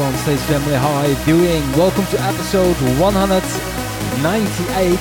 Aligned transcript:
On 0.00 0.14
Stage 0.18 0.38
Family? 0.40 0.74
How 0.74 0.92
are 0.92 1.08
you 1.08 1.16
doing? 1.24 1.60
Welcome 1.72 2.06
to 2.06 2.20
episode 2.20 2.76
198. 3.00 4.98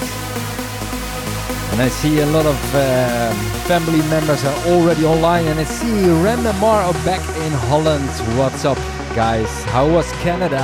And 1.71 1.81
I 1.81 1.87
see 1.87 2.21
a 2.21 2.25
lot 2.25 2.47
of 2.47 2.57
uh, 2.73 3.31
family 3.67 4.01
members 4.09 4.43
are 4.43 4.57
already 4.65 5.05
online, 5.05 5.45
and 5.45 5.59
I 5.59 5.65
see 5.65 6.09
Rem 6.09 6.47
and 6.47 6.59
Mar 6.59 6.81
are 6.81 6.93
back 7.05 7.21
in 7.45 7.51
Holland. 7.69 8.09
What's 8.39 8.65
up, 8.65 8.79
guys? 9.15 9.63
How 9.65 9.87
was 9.87 10.11
Canada? 10.23 10.63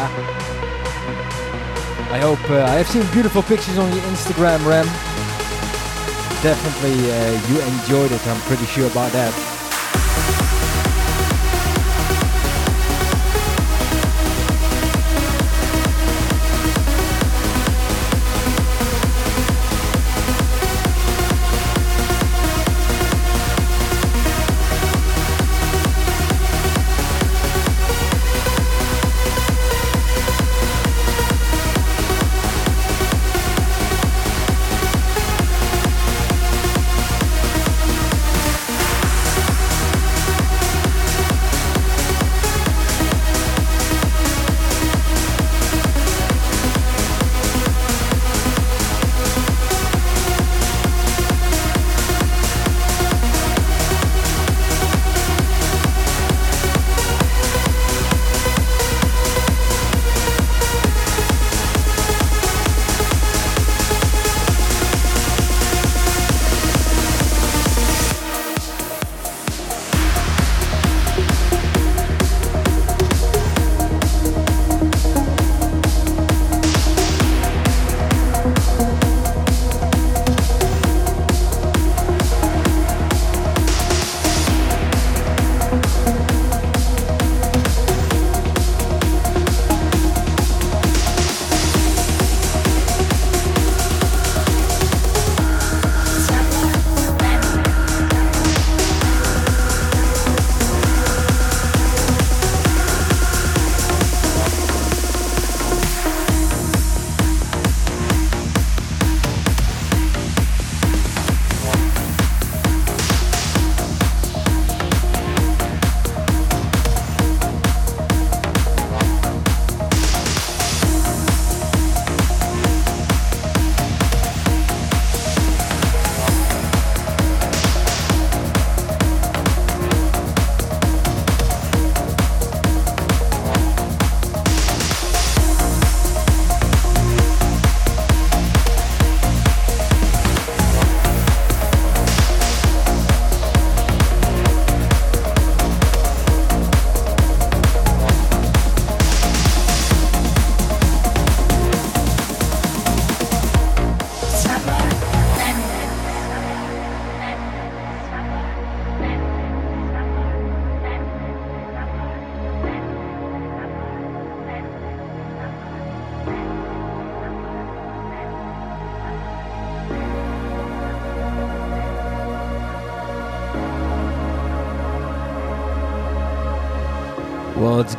I 2.10 2.20
hope 2.20 2.50
uh, 2.50 2.64
I 2.64 2.78
have 2.82 2.88
seen 2.88 3.06
beautiful 3.12 3.44
pictures 3.44 3.78
on 3.78 3.94
your 3.94 4.04
Instagram, 4.06 4.66
Rem. 4.66 4.88
Definitely 6.42 7.12
uh, 7.12 7.32
you 7.50 7.62
enjoyed 7.62 8.12
it. 8.12 8.28
I'm 8.28 8.42
pretty 8.42 8.66
sure 8.66 8.88
about 8.90 9.12
that. 9.12 9.53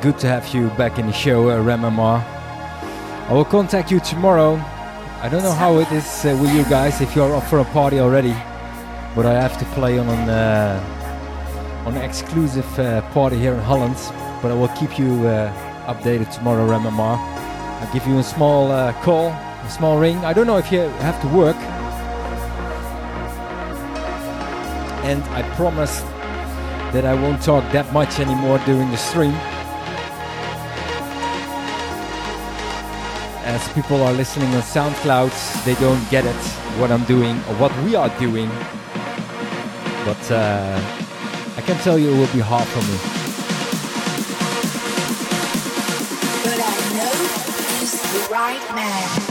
Good 0.05 0.19
to 0.19 0.27
have 0.27 0.47
you 0.53 0.69
back 0.77 0.99
in 0.99 1.07
the 1.07 1.13
show, 1.15 1.49
uh, 1.49 1.57
Remamar. 1.57 2.23
I 3.31 3.33
will 3.33 3.47
contact 3.47 3.91
you 3.91 4.01
tomorrow. 4.01 4.57
I 5.23 5.31
don't 5.31 5.43
know 5.43 5.51
how 5.65 5.79
it 5.79 5.91
is 5.93 6.27
uh, 6.27 6.37
with 6.43 6.55
you 6.55 6.63
guys 6.65 7.01
if 7.01 7.17
you're 7.17 7.35
up 7.35 7.45
for 7.45 7.61
a 7.61 7.65
party 7.65 8.01
already, 8.01 8.37
but 9.17 9.25
I 9.25 9.33
have 9.33 9.57
to 9.61 9.65
play 9.77 9.99
on 9.99 10.07
an 10.07 10.29
uh, 10.29 11.87
on 11.87 11.97
an 11.97 12.03
exclusive 12.03 12.69
uh, 12.79 13.01
party 13.13 13.39
here 13.39 13.55
in 13.55 13.61
Holland. 13.61 13.97
But 14.43 14.51
I 14.51 14.55
will 14.55 14.69
keep 14.77 14.99
you 14.99 15.27
uh, 15.27 15.51
updated 15.87 16.31
tomorrow, 16.31 16.69
Remamar. 16.69 17.17
I'll 17.81 17.93
give 17.95 18.07
you 18.07 18.19
a 18.19 18.23
small 18.23 18.71
uh, 18.71 18.93
call, 19.05 19.29
a 19.29 19.71
small 19.71 19.99
ring. 19.99 20.19
I 20.19 20.35
don't 20.35 20.47
know 20.47 20.59
if 20.59 20.71
you 20.71 20.81
have 21.01 21.19
to 21.23 21.29
work, 21.29 21.57
and 25.09 25.23
I 25.33 25.41
promise 25.57 26.01
that 26.93 27.07
I 27.07 27.15
won't 27.15 27.41
talk 27.41 27.65
that 27.73 27.91
much 27.95 28.21
anymore 28.21 28.59
during 28.67 28.91
the 28.91 28.99
stream. 28.99 29.35
People 33.75 34.03
are 34.05 34.13
listening 34.13 34.55
on 34.55 34.63
SoundCloud, 34.63 35.65
they 35.65 35.75
don't 35.75 36.09
get 36.09 36.25
it, 36.25 36.35
what 36.79 36.93
I'm 36.93 37.03
doing 37.05 37.37
or 37.49 37.55
what 37.57 37.77
we 37.83 37.97
are 37.97 38.09
doing. 38.21 38.49
But 40.05 40.31
uh, 40.31 40.81
I 41.57 41.61
can 41.61 41.77
tell 41.79 41.99
you 41.99 42.15
it 42.15 42.19
will 42.19 42.33
be 42.33 42.39
hard 42.41 42.69
for 42.69 42.83
me. 42.83 42.99
Right 48.31 48.75
man. 48.75 49.24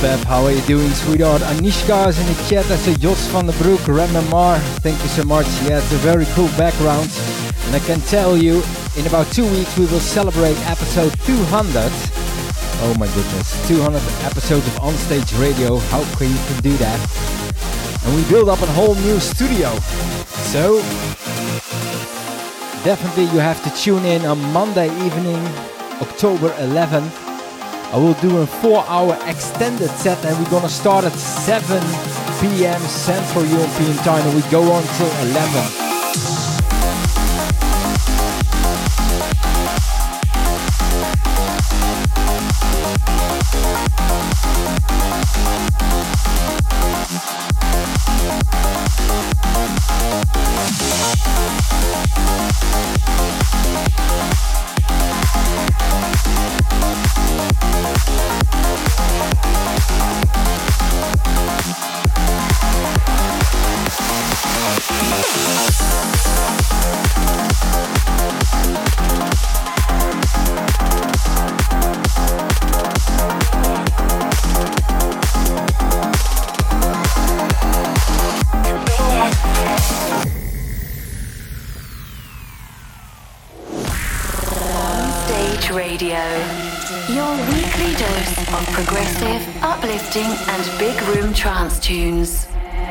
Beb? 0.00 0.24
How 0.24 0.44
are 0.44 0.52
you 0.52 0.62
doing, 0.62 0.88
sweetheart? 0.92 1.42
Anishka 1.42 2.08
is 2.08 2.18
in 2.18 2.26
the 2.26 2.34
chat. 2.48 2.64
That's 2.66 2.86
a 2.86 2.96
Jos 2.98 3.26
van 3.26 3.46
den 3.46 3.54
Broek, 3.58 3.80
Rememar. 3.80 4.58
Thank 4.80 5.00
you 5.02 5.08
so 5.08 5.24
much. 5.24 5.46
Yeah, 5.68 5.78
it's 5.78 5.92
a 5.92 5.96
very 5.96 6.24
cool 6.34 6.48
background. 6.56 7.10
And 7.66 7.76
I 7.76 7.80
can 7.80 8.00
tell 8.08 8.34
you, 8.34 8.62
in 8.96 9.06
about 9.06 9.30
two 9.32 9.44
weeks, 9.52 9.76
we 9.76 9.84
will 9.86 10.00
celebrate 10.00 10.56
episode 10.66 11.12
200. 11.26 11.90
Oh 12.82 12.94
my 12.98 13.06
goodness, 13.08 13.68
200 13.68 14.00
episodes 14.24 14.66
of 14.68 14.74
Onstage 14.80 15.38
Radio. 15.38 15.76
How 15.92 16.02
can 16.16 16.30
you 16.30 16.40
can 16.48 16.62
do 16.62 16.76
that? 16.78 16.98
And 18.04 18.16
we 18.16 18.26
build 18.30 18.48
up 18.48 18.62
a 18.62 18.66
whole 18.72 18.94
new 18.94 19.20
studio. 19.20 19.68
So, 20.48 20.80
definitely 22.84 23.24
you 23.24 23.38
have 23.38 23.62
to 23.64 23.70
tune 23.76 24.06
in 24.06 24.24
on 24.24 24.40
Monday 24.52 24.88
evening, 25.04 25.44
October 26.00 26.48
11th. 26.56 27.29
I 27.92 27.96
will 27.96 28.14
do 28.14 28.38
a 28.38 28.46
four 28.46 28.84
hour 28.86 29.18
extended 29.26 29.90
set 29.90 30.24
and 30.24 30.38
we're 30.38 30.50
gonna 30.50 30.68
start 30.68 31.04
at 31.04 31.12
7 31.12 31.80
p.m. 32.40 32.80
Central 32.82 33.44
European 33.44 33.96
time 33.98 34.24
and 34.28 34.36
we 34.36 34.48
go 34.48 34.62
on 34.70 34.82
till 34.96 35.10
11. 35.30 35.79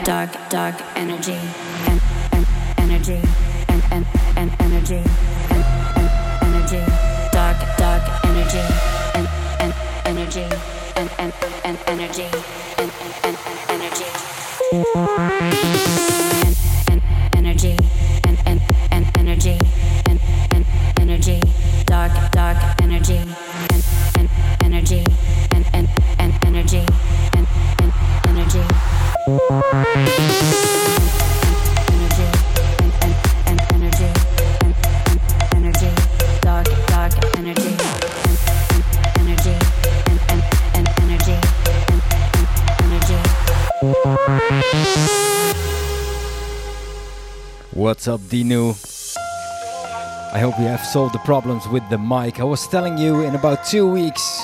Dark, 0.04 0.30
dark 0.50 0.76
energy, 0.96 1.38
and, 1.88 2.02
and 2.32 2.46
energy, 2.78 3.22
and, 3.68 3.84
and, 3.92 4.06
and 4.36 4.52
energy, 4.60 5.04
and, 5.50 5.64
energy, 6.42 6.84
dark, 7.32 7.58
dark 7.78 8.04
energy, 8.26 8.64
and, 9.16 9.28
and 9.60 9.74
energy, 10.06 10.48
and, 10.96 11.10
and, 11.20 11.34
and 11.64 11.78
energy, 11.88 12.30
and, 12.78 12.92
and 13.24 13.38
energy. 13.70 14.06
What's 48.00 48.08
up, 48.08 48.22
Dinu? 48.22 48.78
I 50.32 50.40
hope 50.40 50.58
we 50.58 50.64
have 50.64 50.80
solved 50.80 51.14
the 51.14 51.20
problems 51.20 51.68
with 51.68 51.84
the 51.90 51.98
mic. 51.98 52.40
I 52.40 52.46
was 52.46 52.66
telling 52.66 52.98
you 52.98 53.26
in 53.26 53.36
about 53.36 53.66
two 53.66 53.86
weeks 53.92 54.42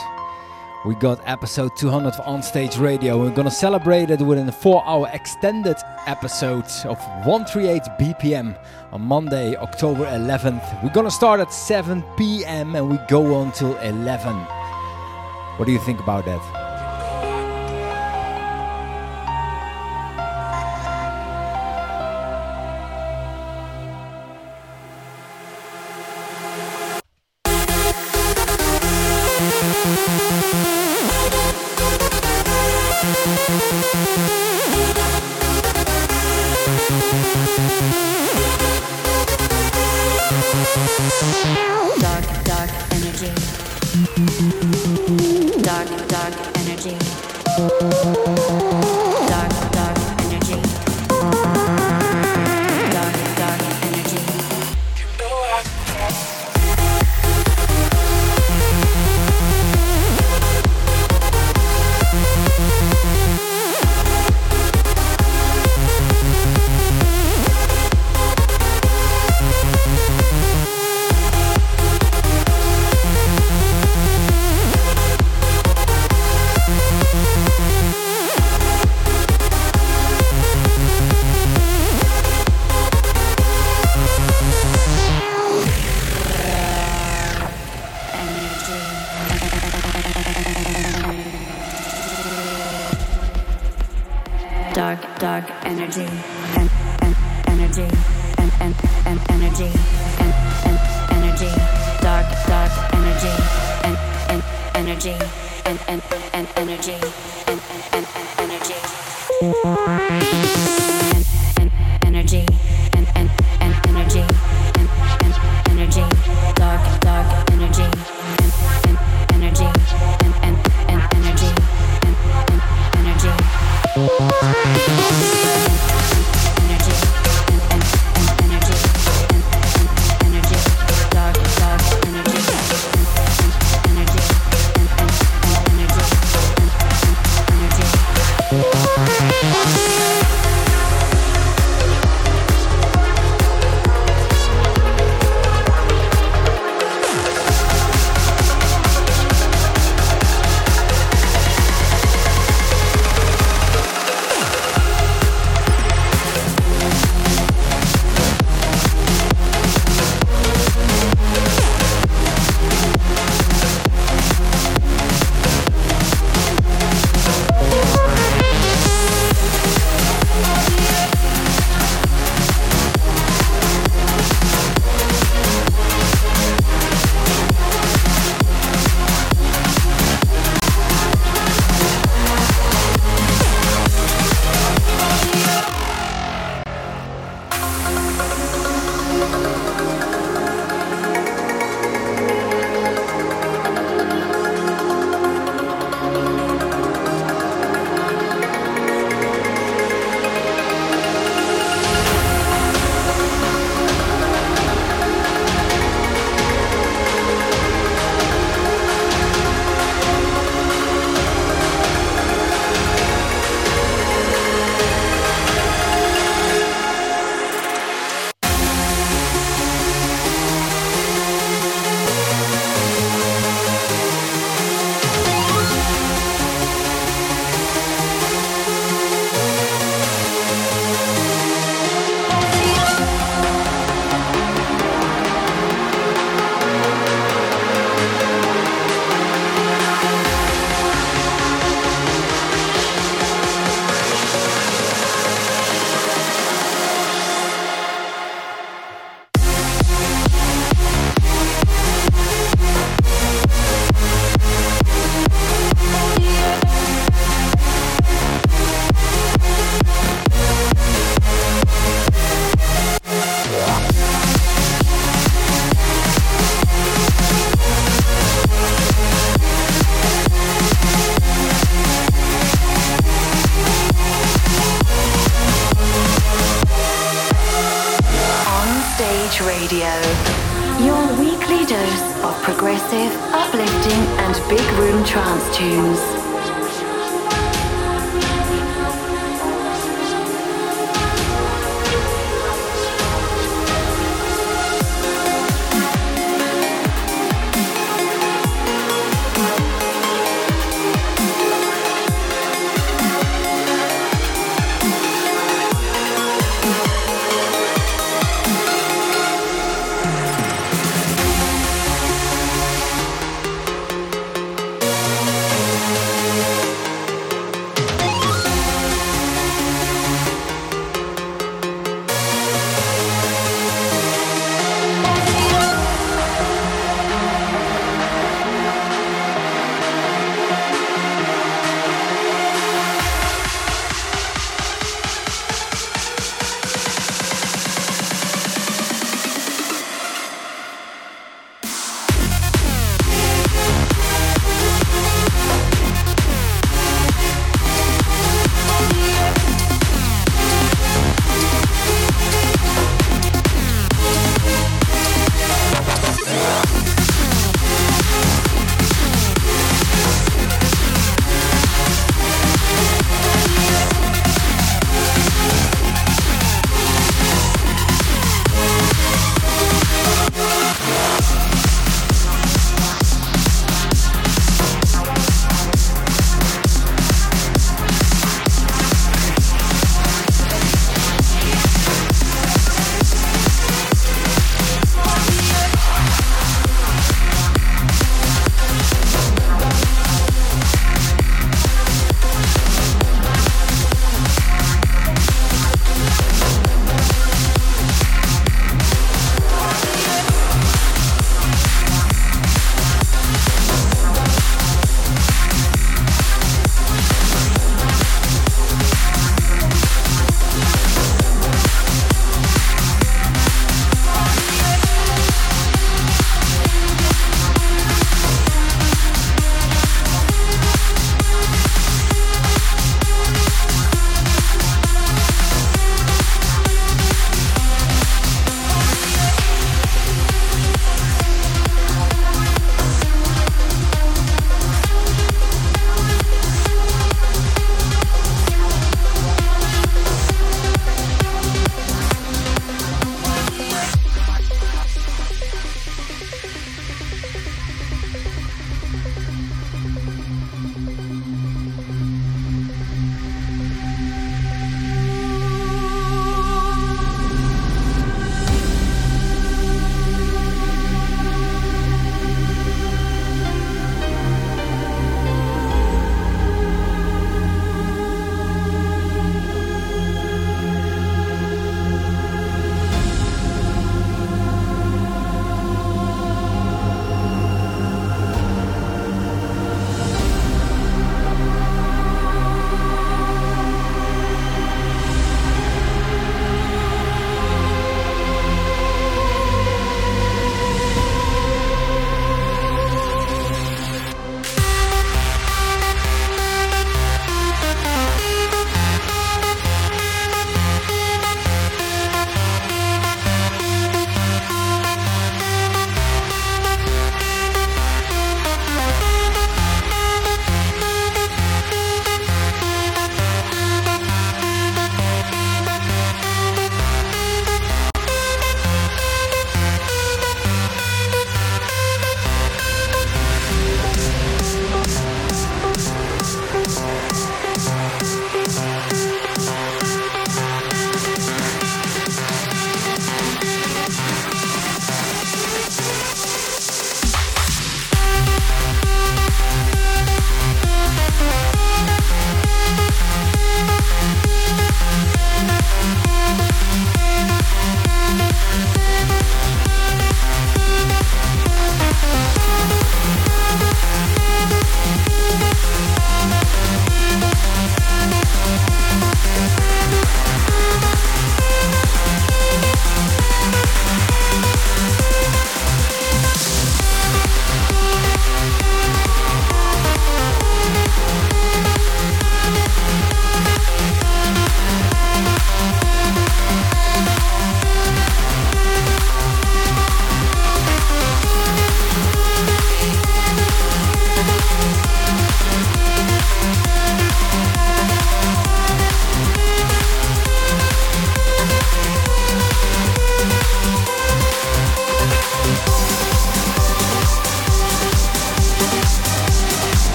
we 0.86 0.94
got 0.96 1.22
episode 1.26 1.72
200 1.78 2.16
of 2.16 2.26
Onstage 2.26 2.78
Radio. 2.82 3.18
We're 3.18 3.34
gonna 3.34 3.50
celebrate 3.50 4.10
it 4.10 4.20
with 4.20 4.40
a 4.40 4.52
four-hour 4.52 5.10
extended 5.14 5.78
episode 6.06 6.66
of 6.84 7.00
138 7.26 7.82
BPM 7.98 8.60
on 8.92 9.02
Monday, 9.02 9.56
October 9.56 10.04
11th. 10.04 10.84
We're 10.84 10.90
gonna 10.92 11.10
start 11.10 11.40
at 11.40 11.54
7 11.54 12.04
p.m. 12.18 12.76
and 12.76 12.90
we 12.90 12.98
go 13.08 13.36
on 13.36 13.54
till 13.54 13.78
11. 13.78 14.36
What 15.56 15.66
do 15.66 15.72
you 15.72 15.80
think 15.80 16.02
about 16.02 16.26
that? 16.26 16.65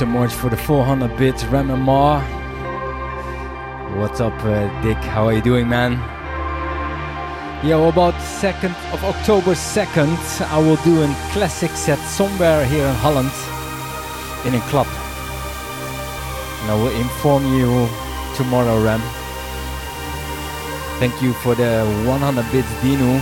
So 0.00 0.06
much 0.06 0.32
for 0.32 0.48
the 0.48 0.56
400 0.56 1.14
bits, 1.18 1.44
Ramamar. 1.44 2.22
What's 3.98 4.18
up, 4.18 4.32
uh, 4.44 4.64
Dick? 4.80 4.96
How 4.96 5.26
are 5.26 5.34
you 5.34 5.42
doing, 5.42 5.68
man? 5.68 5.92
Yeah, 7.62 7.76
well, 7.76 7.90
about 7.90 8.14
2nd 8.14 8.72
of 8.94 9.04
October 9.04 9.52
2nd, 9.52 10.16
I 10.46 10.56
will 10.56 10.80
do 10.88 11.02
a 11.02 11.06
classic 11.32 11.72
set 11.72 11.98
somewhere 11.98 12.64
here 12.64 12.86
in 12.86 12.94
Holland 12.94 13.34
in 14.46 14.54
a 14.54 14.64
club. 14.70 14.86
And 16.62 16.70
I 16.70 16.76
will 16.80 16.96
inform 16.98 17.44
you 17.52 17.86
tomorrow, 18.36 18.82
Ram. 18.82 19.02
Thank 20.98 21.20
you 21.20 21.34
for 21.42 21.54
the 21.54 21.84
100 22.06 22.50
bits, 22.50 22.72
Dino. 22.80 23.18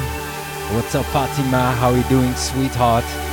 What's 0.77 0.95
up, 0.95 1.07
Fatima? 1.07 1.73
How 1.73 1.91
are 1.91 1.97
you 1.97 2.05
doing, 2.05 2.33
sweetheart? 2.37 3.28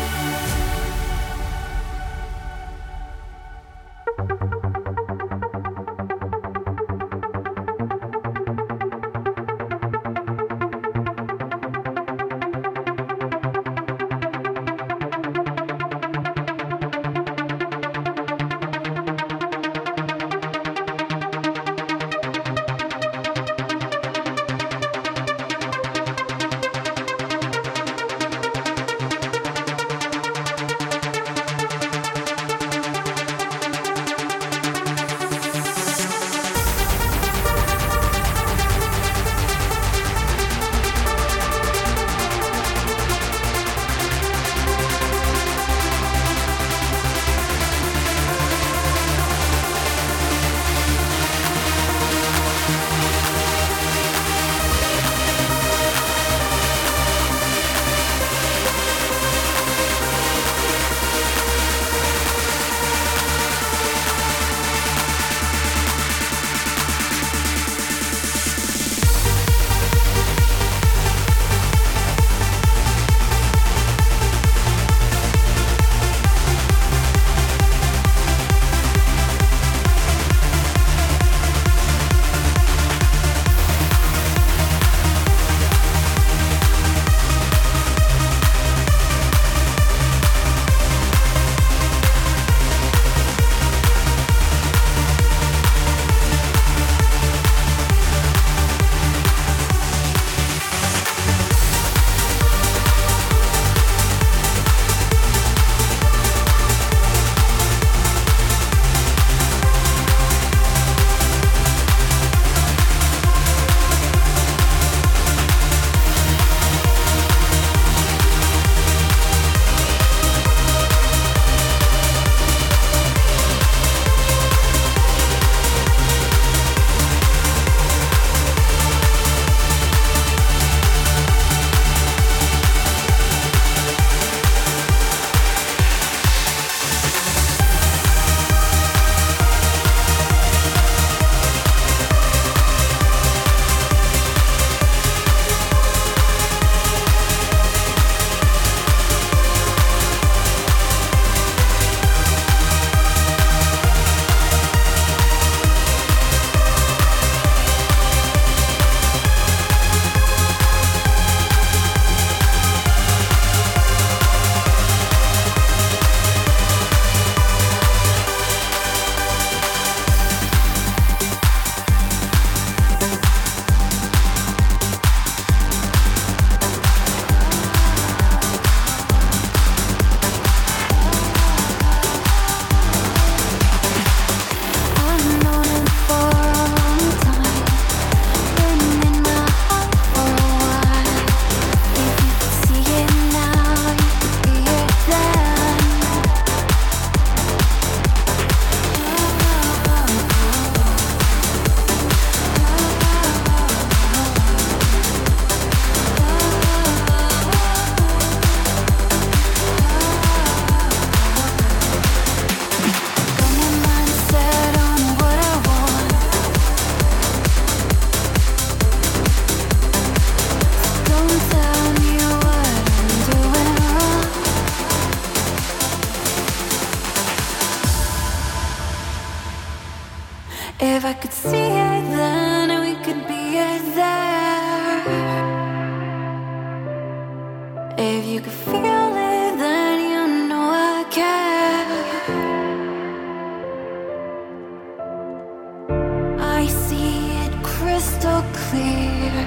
crystal 248.25 248.43
clear. 248.53 249.45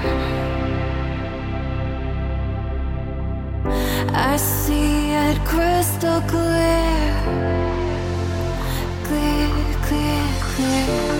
I 4.13 4.37
see 4.37 5.11
it 5.11 5.37
crystal 5.45 6.21
clear, 6.21 7.13
clear, 9.03 9.75
clear, 9.83 10.27
clear. 10.41 11.18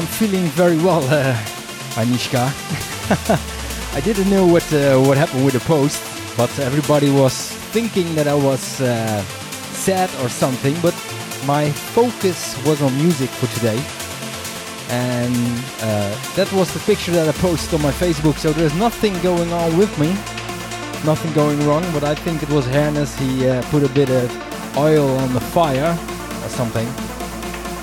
I'm 0.00 0.06
feeling 0.06 0.46
very 0.56 0.78
well, 0.78 1.04
uh, 1.12 1.34
Anishka. 2.00 2.48
I 3.94 4.00
didn't 4.00 4.30
know 4.30 4.46
what 4.46 4.64
uh, 4.72 4.98
what 4.98 5.18
happened 5.18 5.44
with 5.44 5.52
the 5.52 5.60
post, 5.60 6.00
but 6.38 6.50
everybody 6.58 7.10
was 7.10 7.34
thinking 7.74 8.14
that 8.14 8.26
I 8.26 8.32
was 8.32 8.80
uh, 8.80 9.22
sad 9.76 10.08
or 10.22 10.30
something. 10.30 10.74
But 10.80 10.94
my 11.44 11.68
focus 11.70 12.56
was 12.64 12.80
on 12.80 12.96
music 12.96 13.28
for 13.28 13.46
today, 13.58 13.76
and 14.88 15.36
uh, 15.82 16.16
that 16.34 16.50
was 16.54 16.72
the 16.72 16.80
picture 16.86 17.12
that 17.12 17.28
I 17.28 17.32
posted 17.32 17.74
on 17.74 17.82
my 17.82 17.92
Facebook. 17.92 18.38
So 18.38 18.54
there's 18.54 18.76
nothing 18.76 19.12
going 19.20 19.52
on 19.52 19.76
with 19.76 19.92
me, 19.98 20.14
nothing 21.04 21.30
going 21.34 21.60
wrong. 21.66 21.84
But 21.92 22.04
I 22.04 22.14
think 22.14 22.42
it 22.42 22.48
was 22.48 22.64
Harness. 22.64 23.14
He 23.18 23.46
uh, 23.46 23.60
put 23.70 23.82
a 23.82 23.92
bit 23.92 24.08
of 24.08 24.24
oil 24.78 25.10
on 25.18 25.34
the 25.34 25.44
fire 25.52 25.92
or 26.42 26.48
something. 26.48 26.88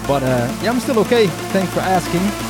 But 0.07 0.23
uh, 0.23 0.47
yeah, 0.63 0.71
I'm 0.71 0.79
still 0.79 0.99
okay. 0.99 1.27
Thanks 1.51 1.73
for 1.73 1.81
asking. 1.81 2.46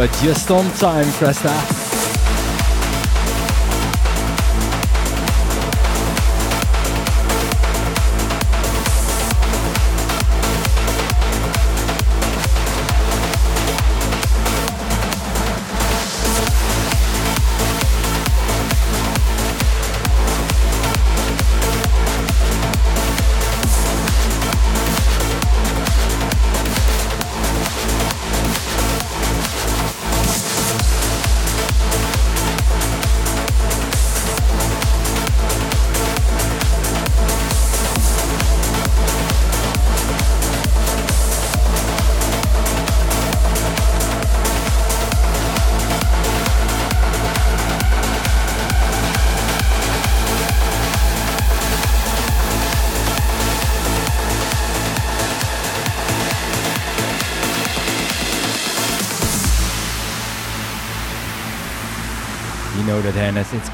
Are 0.00 0.06
just 0.06 0.50
on 0.50 0.64
time, 0.76 1.04
Cresta. 1.18 1.89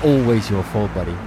Always 0.07 0.49
your 0.49 0.63
fault, 0.63 0.95
buddy. 0.95 1.11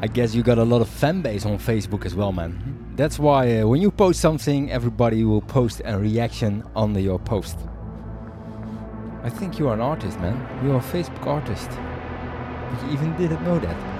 I 0.00 0.08
guess 0.12 0.34
you 0.34 0.42
got 0.42 0.58
a 0.58 0.64
lot 0.64 0.80
of 0.80 0.88
fan 0.88 1.22
base 1.22 1.44
on 1.44 1.58
Facebook 1.58 2.06
as 2.06 2.14
well, 2.14 2.30
man. 2.30 2.92
That's 2.94 3.18
why 3.18 3.58
uh, 3.58 3.66
when 3.66 3.82
you 3.82 3.90
post 3.90 4.20
something, 4.20 4.70
everybody 4.70 5.24
will 5.24 5.40
post 5.40 5.82
a 5.84 5.98
reaction 5.98 6.62
under 6.76 7.00
your 7.00 7.18
post. 7.18 7.58
I 9.24 9.28
think 9.28 9.58
you 9.58 9.68
are 9.68 9.74
an 9.74 9.80
artist, 9.80 10.20
man. 10.20 10.36
You're 10.64 10.76
a 10.76 10.80
Facebook 10.80 11.26
artist. 11.26 11.68
But 11.68 12.86
you 12.86 12.92
even 12.92 13.16
didn't 13.16 13.42
know 13.42 13.58
that. 13.58 13.93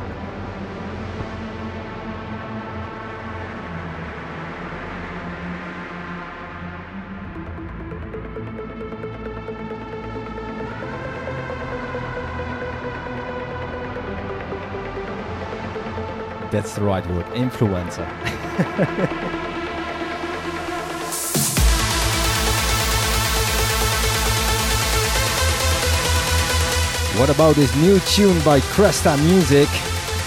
That's 16.54 16.76
the 16.76 16.84
right 16.84 17.04
word, 17.08 17.26
influencer. 17.34 18.06
what 27.18 27.28
about 27.28 27.56
this 27.56 27.74
new 27.74 27.98
tune 27.98 28.40
by 28.44 28.60
Cresta 28.60 29.20
Music? 29.24 29.68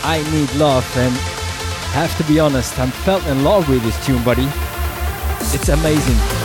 I 0.03 0.21
Need 0.33 0.53
Love 0.55 0.85
and 0.97 1.15
have 1.93 2.13
to 2.17 2.25
be 2.25 2.41
honest, 2.41 2.77
I'm 2.77 2.91
felt 2.91 3.25
in 3.27 3.45
love 3.45 3.69
with 3.69 3.83
this 3.83 4.05
tune, 4.05 4.21
buddy. 4.25 4.49
It's 5.55 5.69
amazing. 5.69 6.36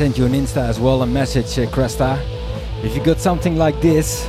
I 0.00 0.04
sent 0.04 0.16
you 0.16 0.24
an 0.24 0.32
Insta 0.32 0.66
as 0.66 0.80
well, 0.80 1.02
a 1.02 1.06
message, 1.06 1.58
uh, 1.58 1.70
Cresta. 1.70 2.18
If 2.82 2.96
you 2.96 3.04
got 3.04 3.20
something 3.20 3.56
like 3.58 3.82
this, 3.82 4.26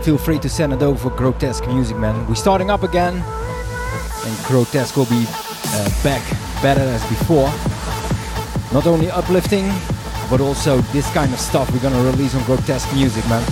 feel 0.00 0.16
free 0.16 0.38
to 0.38 0.48
send 0.48 0.72
it 0.72 0.80
over 0.80 1.10
Grotesque 1.10 1.66
Music, 1.66 1.98
man. 1.98 2.26
We're 2.26 2.34
starting 2.34 2.70
up 2.70 2.82
again, 2.82 3.16
and 3.16 4.44
Grotesque 4.46 4.96
will 4.96 5.04
be 5.04 5.26
uh, 5.28 5.90
back 6.02 6.22
better 6.62 6.80
as 6.80 7.06
before. 7.10 7.52
Not 8.72 8.86
only 8.86 9.10
uplifting, 9.10 9.70
but 10.30 10.40
also 10.40 10.78
this 10.94 11.12
kind 11.12 11.30
of 11.34 11.38
stuff 11.38 11.70
we're 11.74 11.82
gonna 11.82 12.02
release 12.10 12.34
on 12.34 12.42
Grotesque 12.44 12.90
Music, 12.94 13.22
man. 13.28 13.44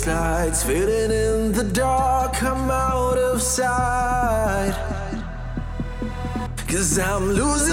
slides 0.00 0.62
fading 0.62 1.10
in 1.10 1.52
the 1.52 1.64
dark. 1.74 2.42
I'm 2.42 2.70
out 2.70 3.18
of 3.18 3.42
sight. 3.42 4.74
Cause 6.66 6.98
I'm 6.98 7.26
losing. 7.26 7.69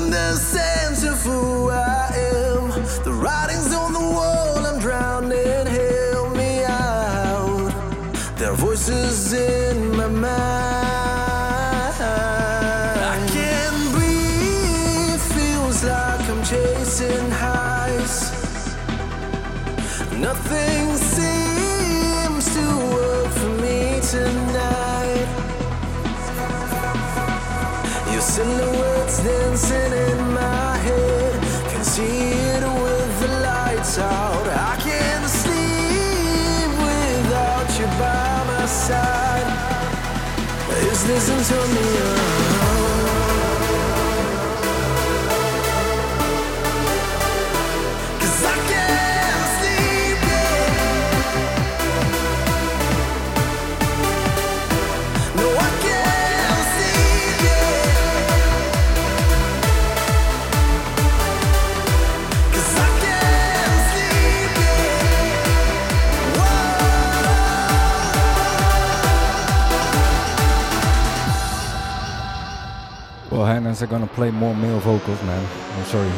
bands 73.78 73.84
are 73.84 73.88
gonna 73.88 74.08
play 74.16 74.32
more 74.32 74.56
male 74.56 74.80
vocals, 74.80 75.22
man. 75.24 75.48
I'm 75.78 75.86
sorry. 75.86 76.10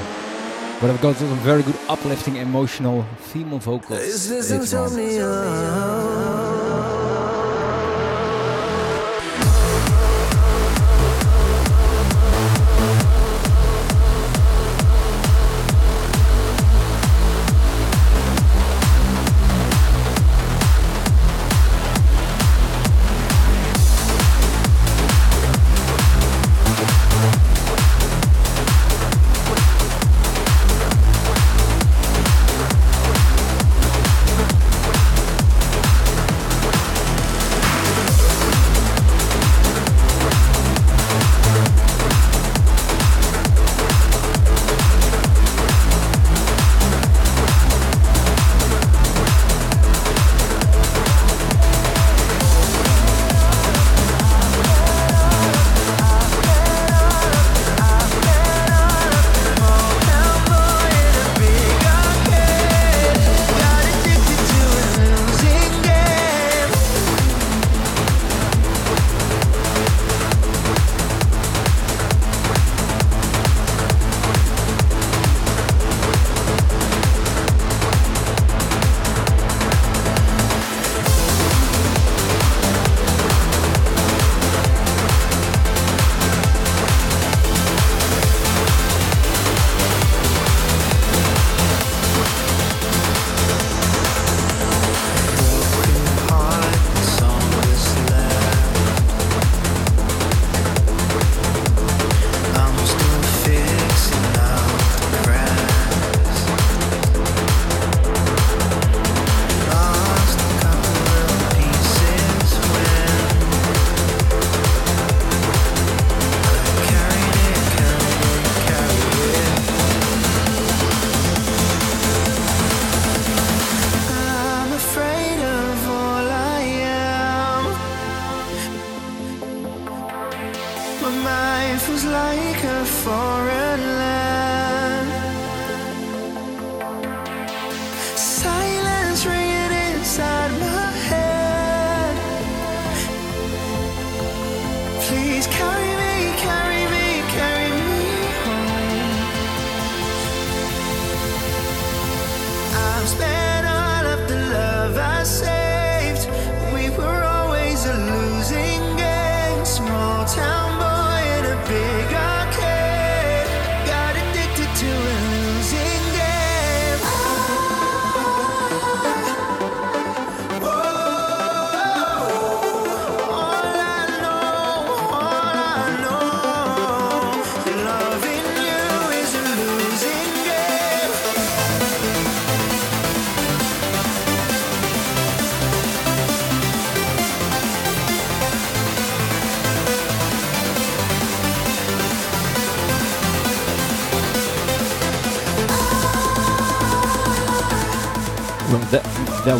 But 0.79 0.89
I've 0.89 1.01
got 1.01 1.15
some 1.17 1.27
very 1.39 1.63
good 1.63 1.77
uplifting, 1.89 2.37
emotional 2.37 3.03
female 3.17 3.59
vocals. 3.59 3.99
Is 3.99 4.29
this 4.29 4.51
insomnia? 4.51 5.27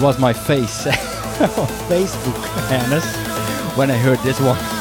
was 0.02 0.18
my 0.20 0.34
face 0.34 0.88
on 0.88 1.68
Facebook, 1.90 2.72
Ernest, 2.72 3.78
when 3.78 3.92
I 3.92 3.98
heard 3.98 4.20
this 4.20 4.40
one. 4.40 4.79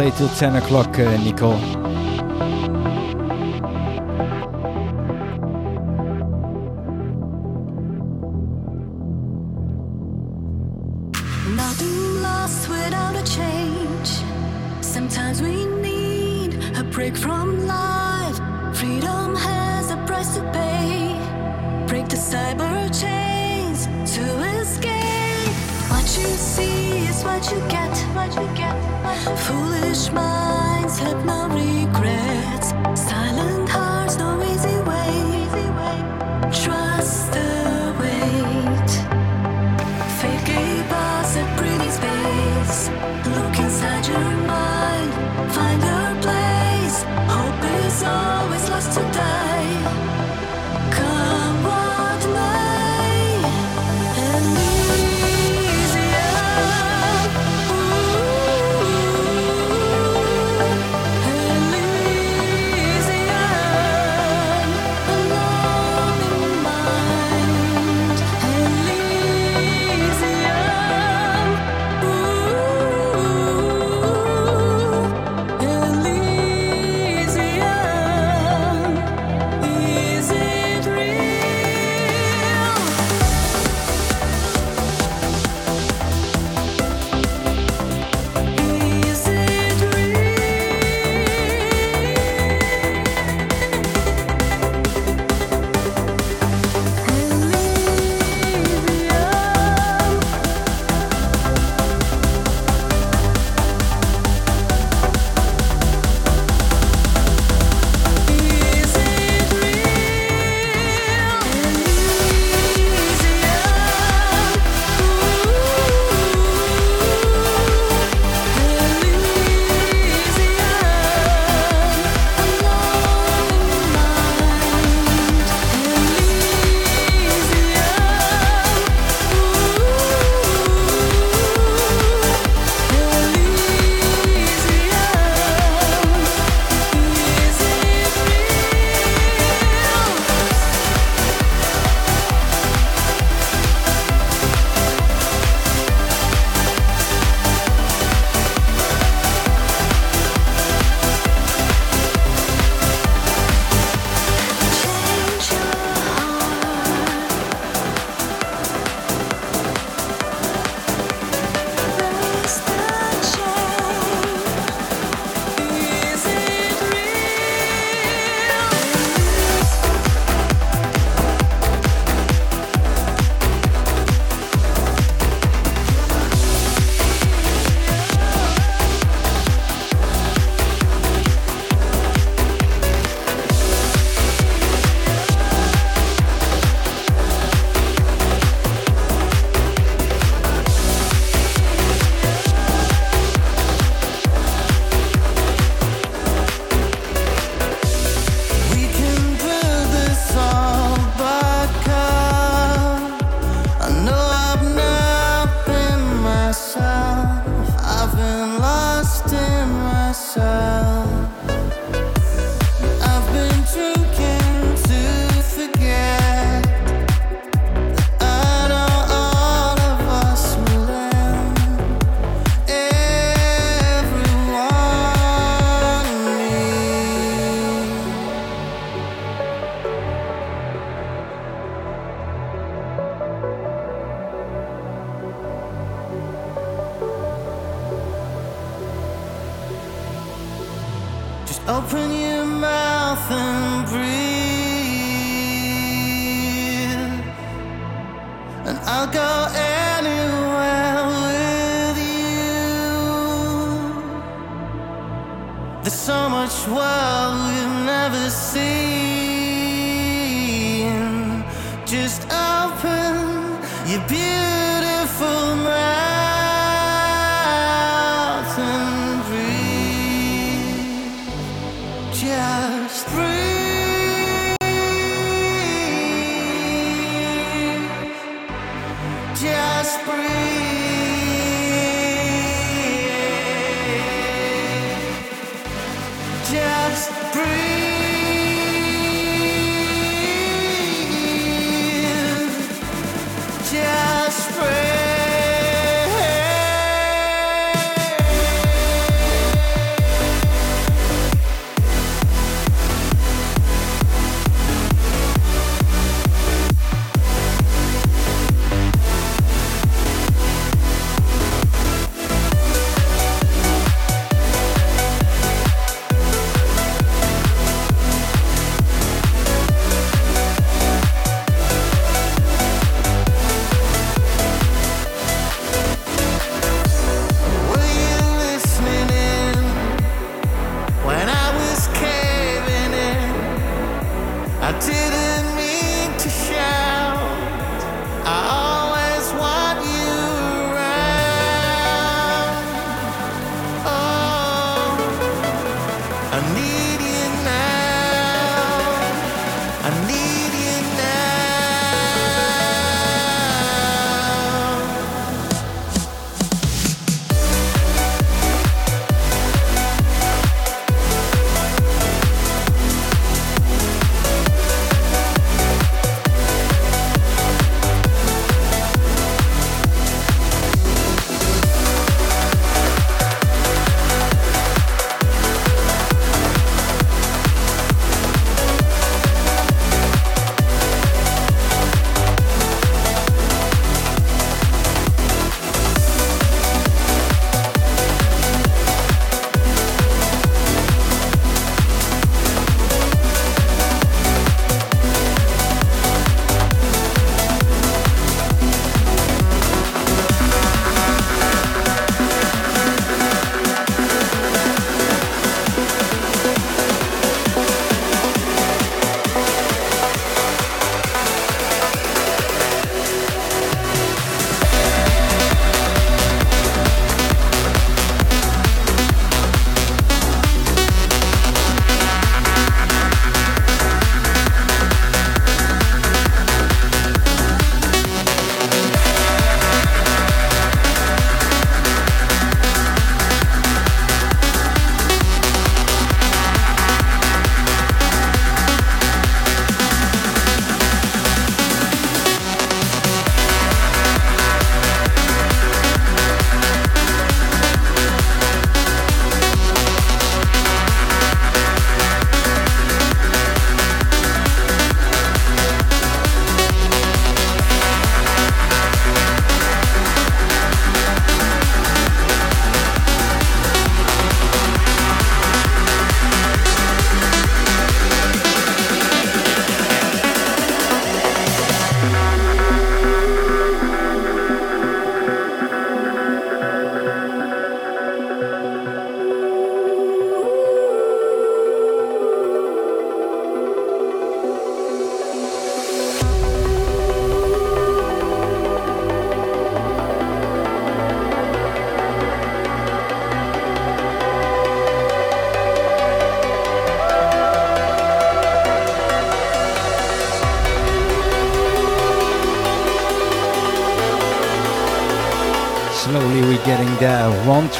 play 0.00 0.10
till 0.12 0.28
10 0.28 0.56
o'clock, 0.56 0.98
uh, 0.98 1.24
Nico. 1.24 1.79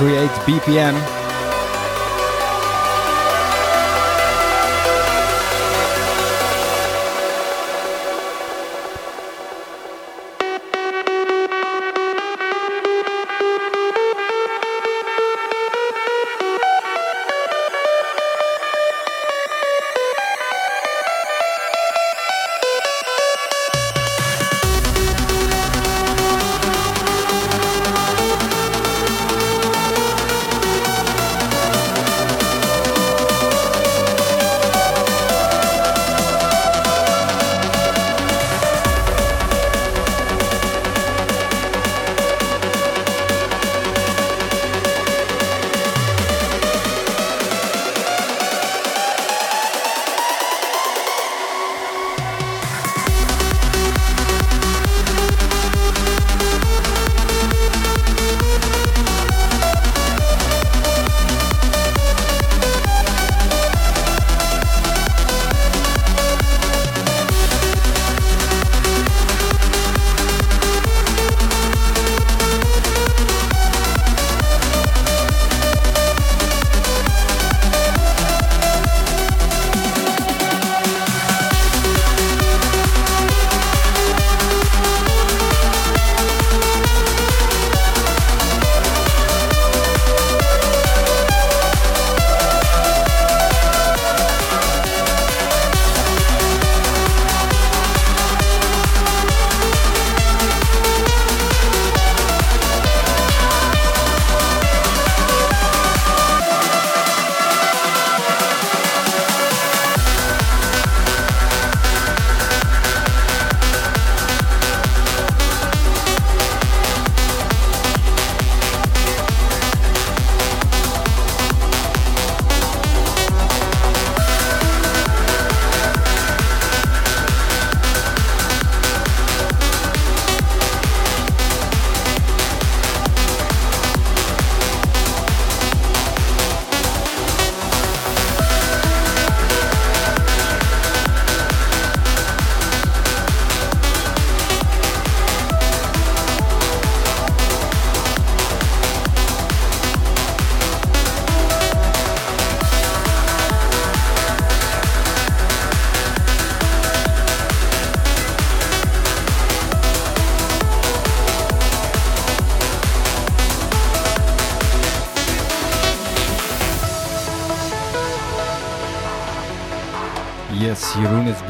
138 0.00 0.30
BPM. 0.46 1.19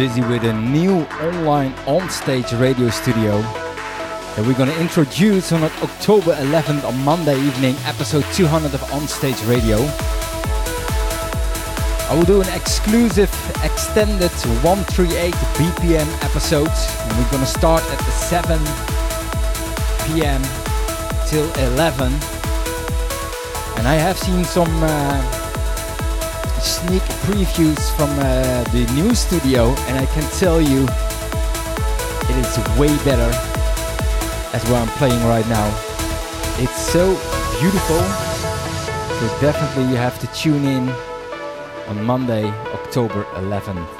Busy 0.01 0.22
with 0.22 0.44
a 0.44 0.53
new 0.55 1.03
online 1.20 1.74
on-stage 1.86 2.51
radio 2.55 2.88
studio 2.88 3.38
that 4.32 4.42
we're 4.46 4.57
going 4.57 4.70
to 4.70 4.80
introduce 4.80 5.53
on 5.53 5.62
October 5.62 6.32
11th 6.36 6.84
on 6.84 6.96
Monday 7.05 7.38
evening, 7.38 7.76
episode 7.84 8.24
200 8.32 8.72
of 8.72 8.80
Onstage 8.92 9.46
Radio. 9.46 9.76
I 12.09 12.14
will 12.16 12.24
do 12.24 12.40
an 12.40 12.48
exclusive 12.55 13.28
extended 13.62 14.30
138 14.64 15.34
BPM 15.61 16.24
episode 16.24 16.70
and 16.70 17.18
we're 17.18 17.30
going 17.30 17.44
to 17.44 17.53
start 17.61 17.82
at 17.82 17.98
the 17.98 18.11
7 18.11 18.57
p.m. 20.07 20.40
till 21.28 21.44
11 21.74 22.07
and 23.76 23.86
I 23.86 23.96
have 23.96 24.18
seen 24.18 24.44
some 24.44 24.72
uh, 24.82 25.39
sneak 26.71 27.03
previews 27.27 27.91
from 27.97 28.11
uh, 28.21 28.62
the 28.71 28.87
new 28.95 29.12
studio 29.12 29.75
and 29.89 29.99
I 29.99 30.07
can 30.14 30.23
tell 30.39 30.61
you 30.61 30.85
it 32.31 32.37
is 32.37 32.79
way 32.79 32.95
better 33.05 33.31
as 34.55 34.62
where 34.71 34.81
I'm 34.81 34.89
playing 35.01 35.21
right 35.25 35.47
now. 35.49 35.66
It's 36.59 36.81
so 36.93 37.05
beautiful 37.59 38.01
so 39.18 39.41
definitely 39.41 39.91
you 39.91 39.97
have 39.97 40.18
to 40.21 40.27
tune 40.29 40.64
in 40.64 40.89
on 41.89 42.05
Monday, 42.05 42.47
October 42.73 43.25
11th. 43.35 43.99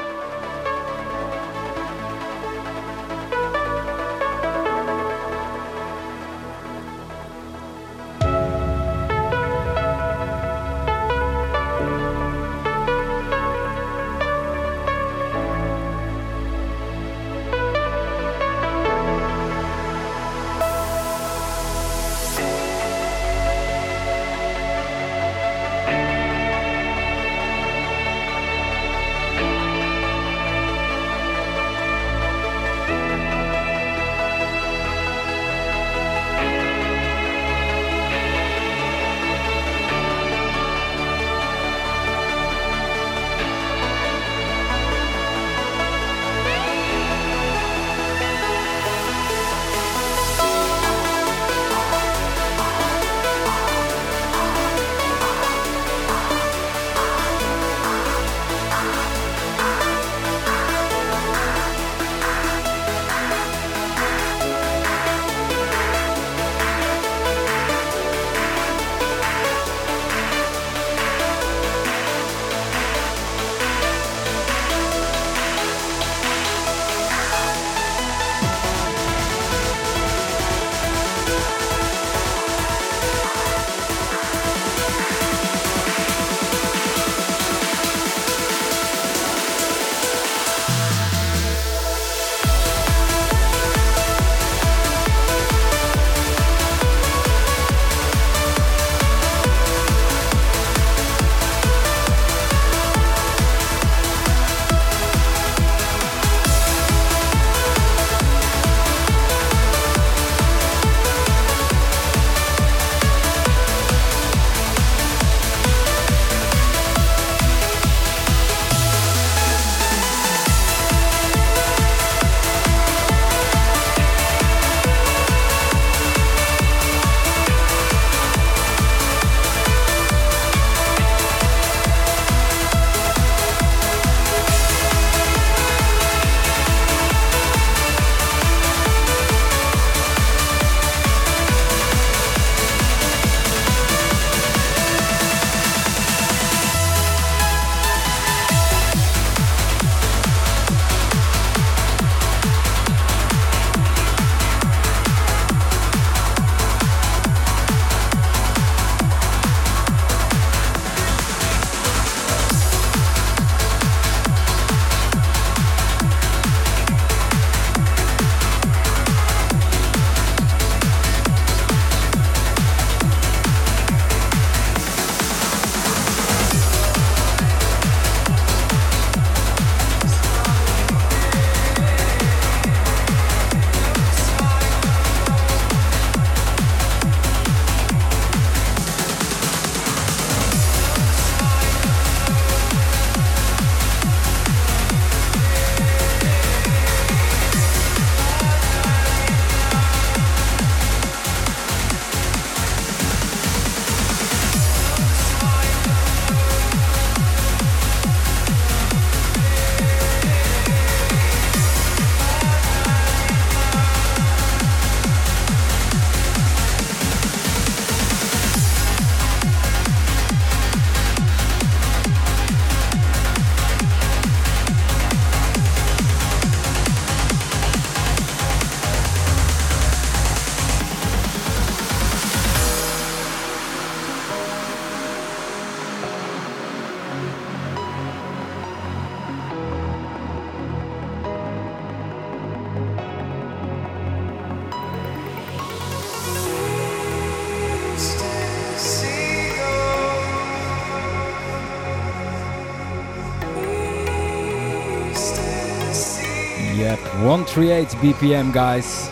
138 257.55 258.15
BPM, 258.15 258.53
guys. 258.53 259.11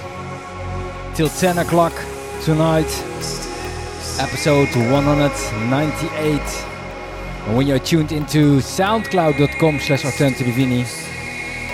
Till 1.17 1.29
10 1.29 1.59
o'clock 1.59 1.93
tonight, 2.45 2.87
episode 4.21 4.69
198. 4.93 6.41
And 7.47 7.57
when 7.57 7.67
you're 7.67 7.81
tuned 7.81 8.13
into 8.13 8.59
soundcloud.com 8.59 9.81
slash 9.81 10.03
Divini, 10.05 10.85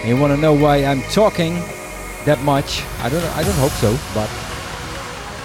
and 0.00 0.08
you 0.08 0.16
want 0.16 0.32
to 0.34 0.40
know 0.40 0.54
why 0.54 0.86
I'm 0.86 1.02
talking 1.12 1.52
that 2.24 2.40
much, 2.44 2.82
I 3.00 3.10
don't, 3.10 3.22
I 3.36 3.42
don't 3.42 3.58
hope 3.58 3.72
so, 3.72 3.92
but 4.14 4.30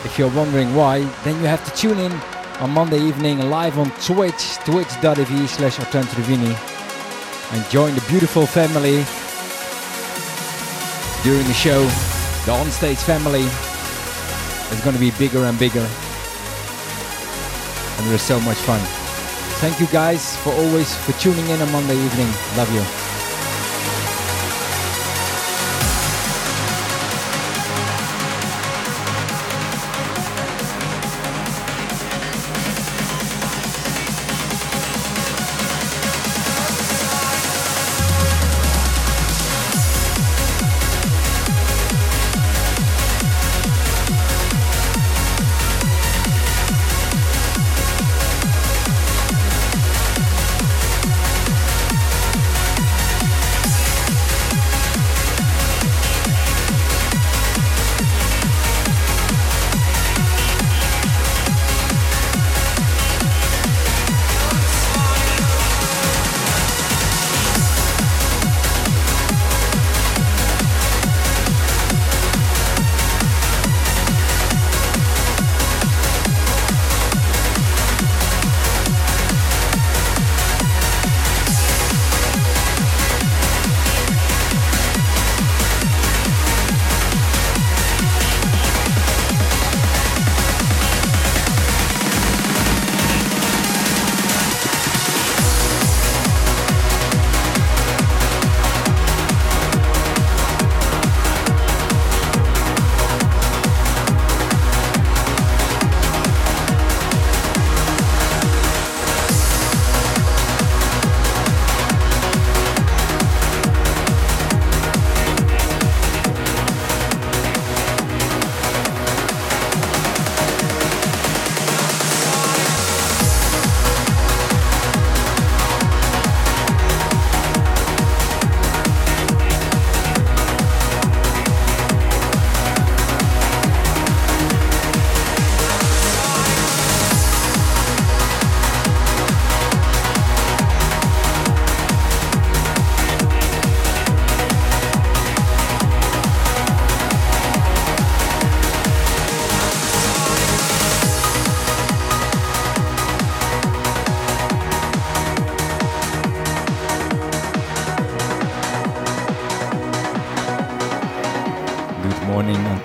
if 0.05 0.17
you're 0.17 0.31
wondering 0.31 0.73
why, 0.73 0.99
then 1.25 1.35
you 1.41 1.47
have 1.47 1.65
to 1.65 1.75
tune 1.75 1.99
in 1.99 2.13
on 2.61 2.69
Monday 2.69 3.01
evening 3.01 3.49
live 3.49 3.77
on 3.77 3.91
Twitch, 4.01 4.55
twitch.tv 4.63 5.47
slash 5.49 5.75
Divini, 5.79 6.55
and 7.51 7.69
join 7.69 7.93
the 7.93 8.05
beautiful 8.07 8.45
family 8.45 9.03
during 11.23 11.45
the 11.47 11.53
show. 11.53 11.83
The 12.45 12.53
onstage 12.53 12.97
family 12.97 13.43
is 14.71 14.81
going 14.81 14.95
to 14.95 14.99
be 14.99 15.11
bigger 15.11 15.45
and 15.45 15.57
bigger. 15.59 15.87
And 17.97 18.07
there's 18.09 18.21
so 18.21 18.39
much 18.41 18.57
fun. 18.57 18.79
Thank 19.59 19.79
you 19.79 19.87
guys 19.87 20.37
for 20.37 20.53
always 20.53 20.95
for 20.95 21.11
tuning 21.19 21.47
in 21.49 21.61
on 21.61 21.71
Monday 21.71 21.97
evening. 21.97 22.27
Love 22.55 22.73
you. 22.73 23.08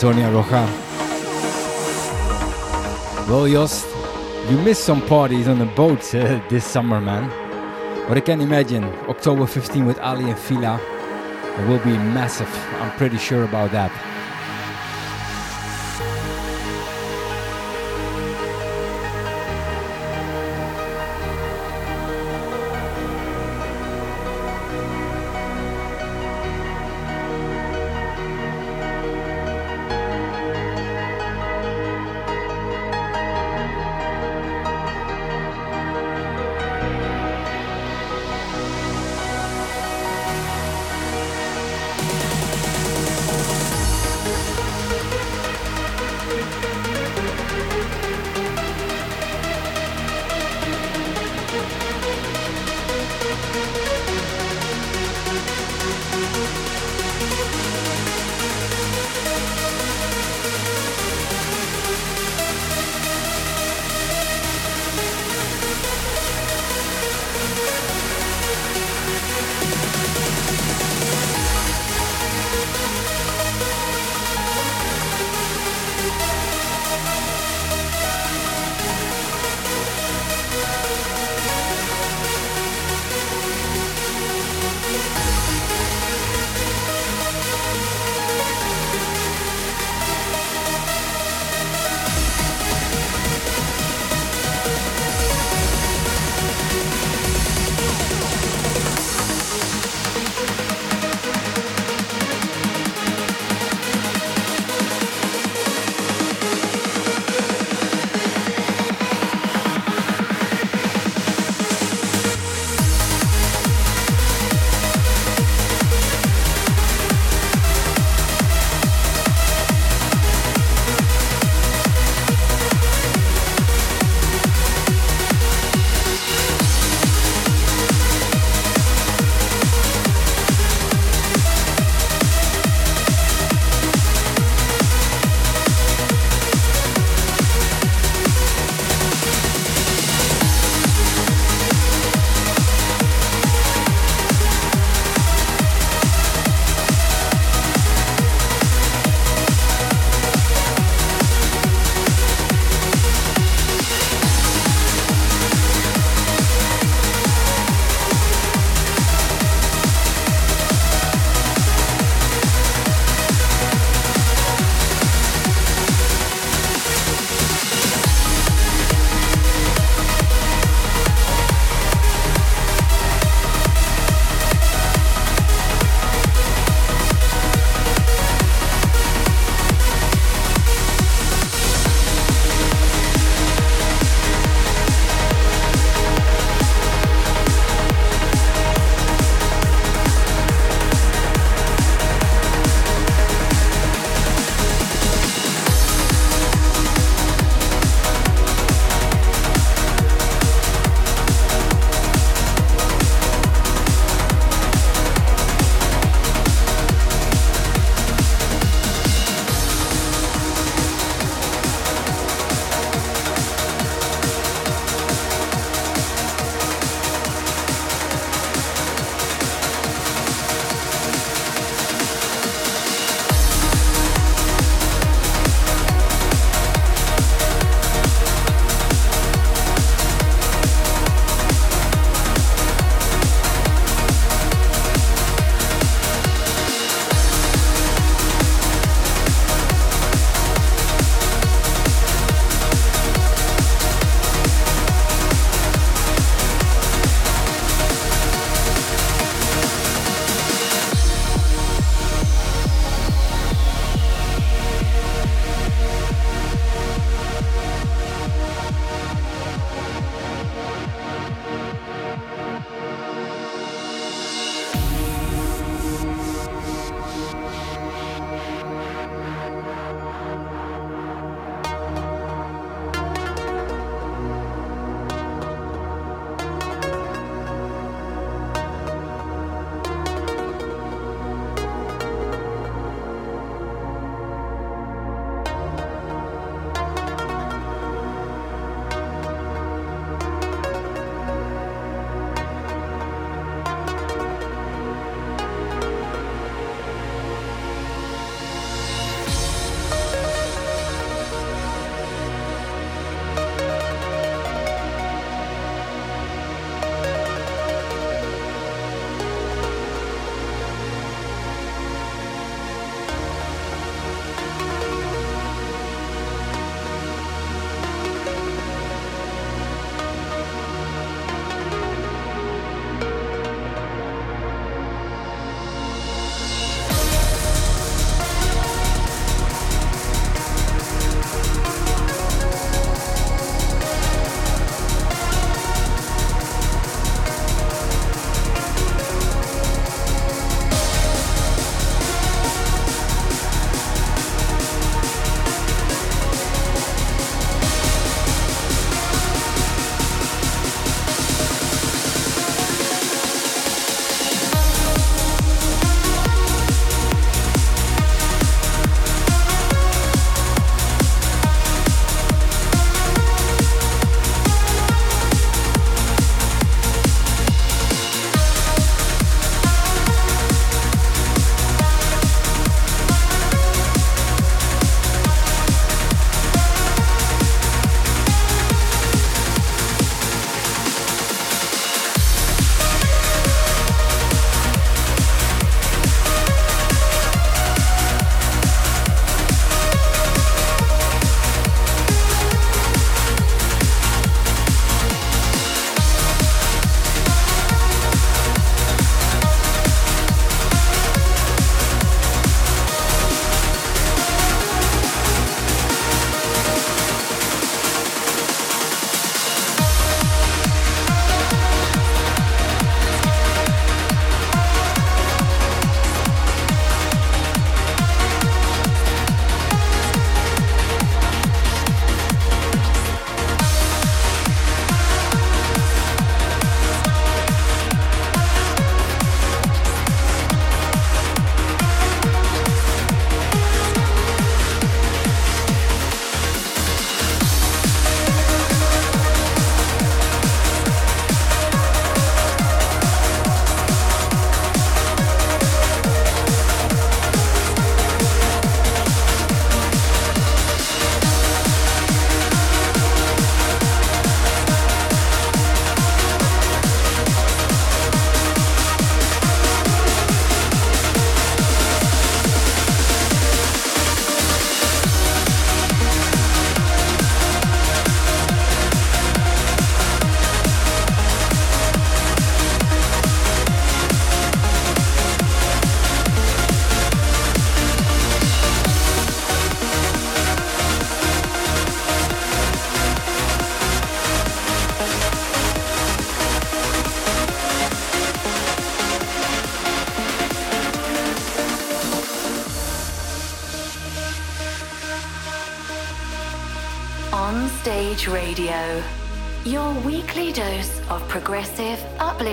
Antonia 0.05 0.28
Roja. 0.28 0.66
Well, 3.26 3.48
Jost, 3.48 3.86
you 4.51 4.59
missed 4.59 4.85
some 4.85 5.01
parties 5.06 5.48
on 5.48 5.59
the 5.59 5.64
boat 5.64 6.14
uh, 6.14 6.43
this 6.51 6.66
summer, 6.66 7.01
man. 7.01 7.31
But 8.06 8.18
I 8.18 8.20
can 8.20 8.43
imagine 8.43 8.85
October 9.09 9.47
15 9.47 9.86
with 9.86 9.98
Aly 10.01 10.28
and 10.28 10.39
Fila. 10.39 10.78
It 11.59 11.68
will 11.68 11.78
be 11.78 11.97
massive. 11.97 12.55
I'm 12.82 12.94
pretty 12.98 13.16
sure 13.16 13.44
about 13.44 13.72
that. 13.72 14.14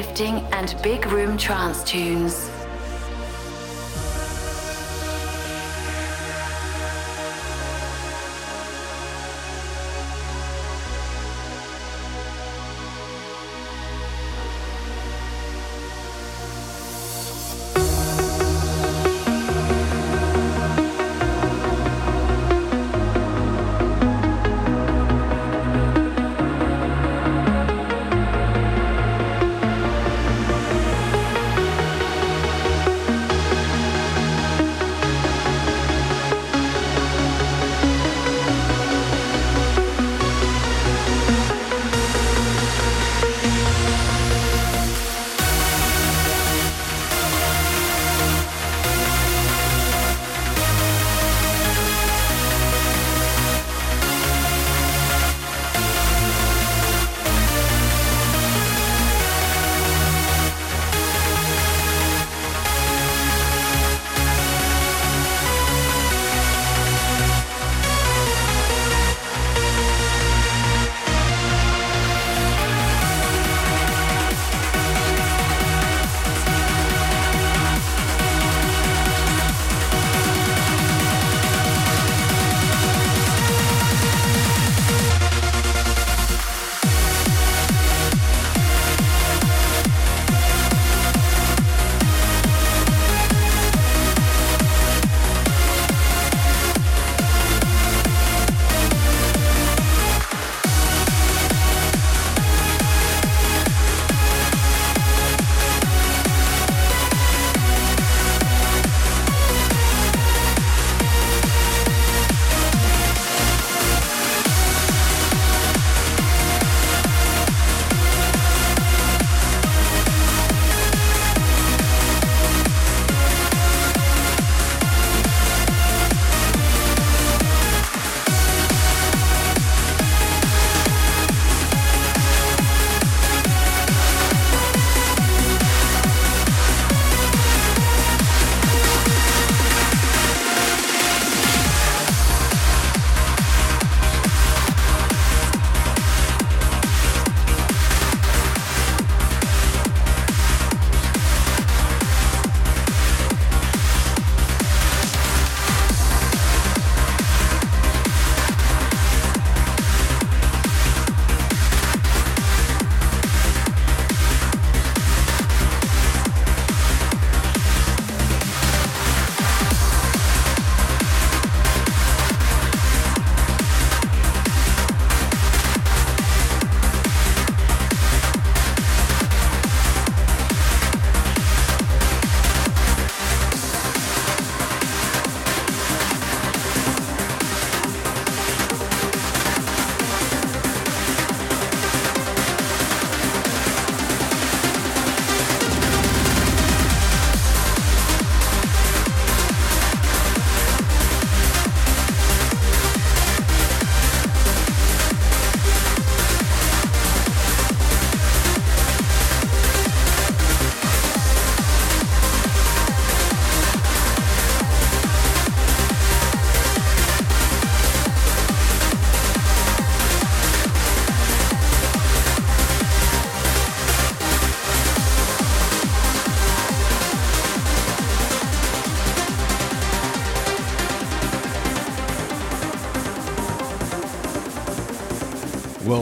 Uplifting, 0.01 0.43
and 0.51 0.75
big 0.81 1.05
room 1.07 1.37
trance 1.37 1.83
tunes. 1.83 2.50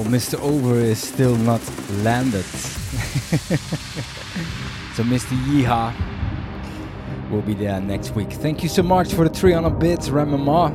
Mr. 0.09 0.39
Over 0.41 0.73
is 0.75 0.99
still 0.99 1.35
not 1.35 1.61
landed. 2.03 2.43
so 4.95 5.03
Mr. 5.03 5.37
Yeehaw 5.45 5.93
will 7.29 7.43
be 7.43 7.53
there 7.53 7.79
next 7.79 8.15
week. 8.15 8.31
Thank 8.31 8.63
you 8.63 8.69
so 8.69 8.81
much 8.81 9.13
for 9.13 9.29
the 9.29 9.33
300 9.33 9.77
bits, 9.77 10.09
Ramamar. 10.09 10.71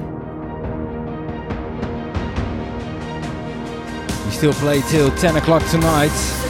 We 4.24 4.30
still 4.30 4.52
play 4.52 4.82
till 4.82 5.10
10 5.16 5.36
o'clock 5.36 5.68
tonight. 5.68 6.43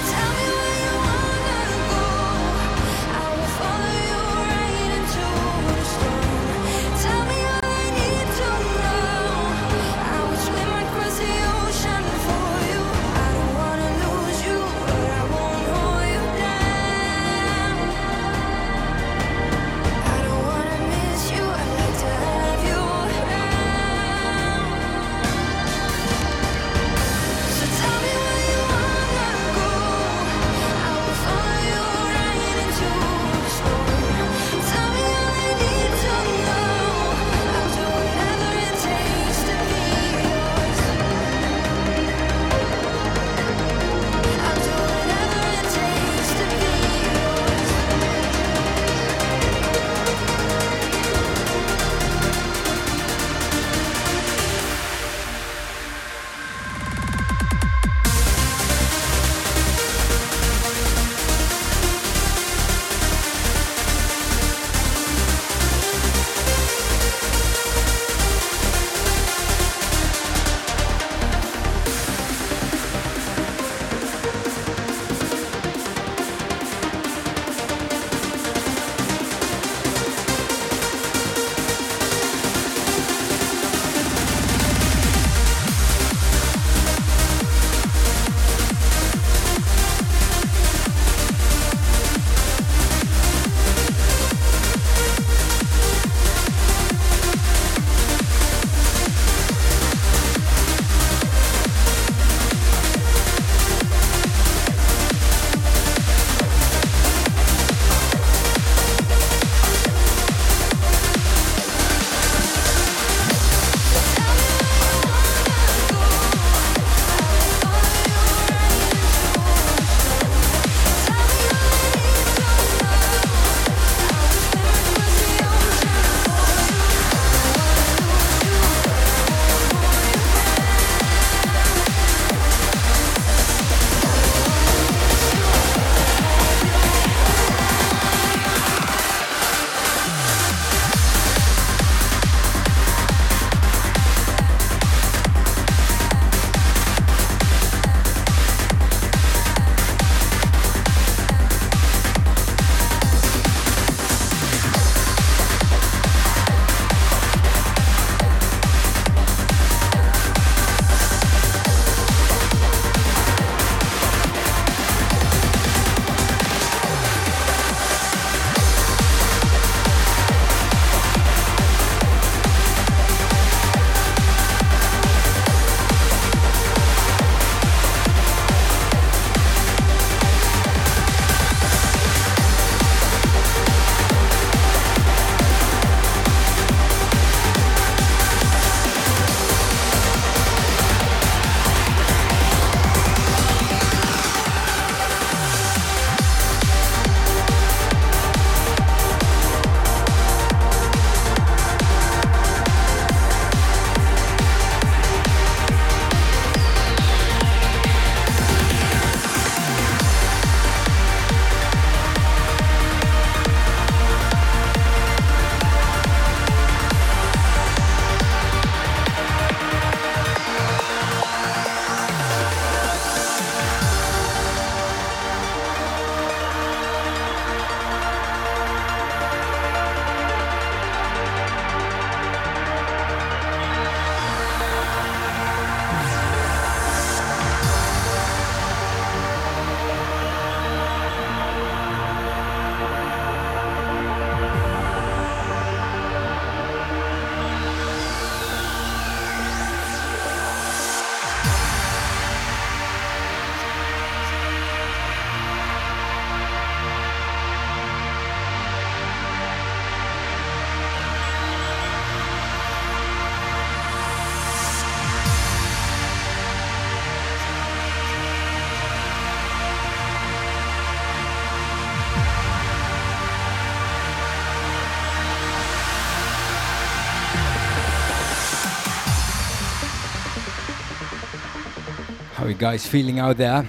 You 282.55 282.61
guys 282.61 282.87
feeling 282.87 283.19
out 283.19 283.37
there? 283.37 283.67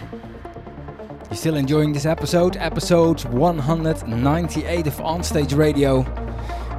You 1.32 1.36
still 1.36 1.56
enjoying 1.56 1.92
this 1.92 2.06
episode? 2.06 2.56
Episode 2.58 3.26
198 3.26 4.88
of 4.88 4.96
Onstage 4.98 5.58
Radio. 5.58 6.02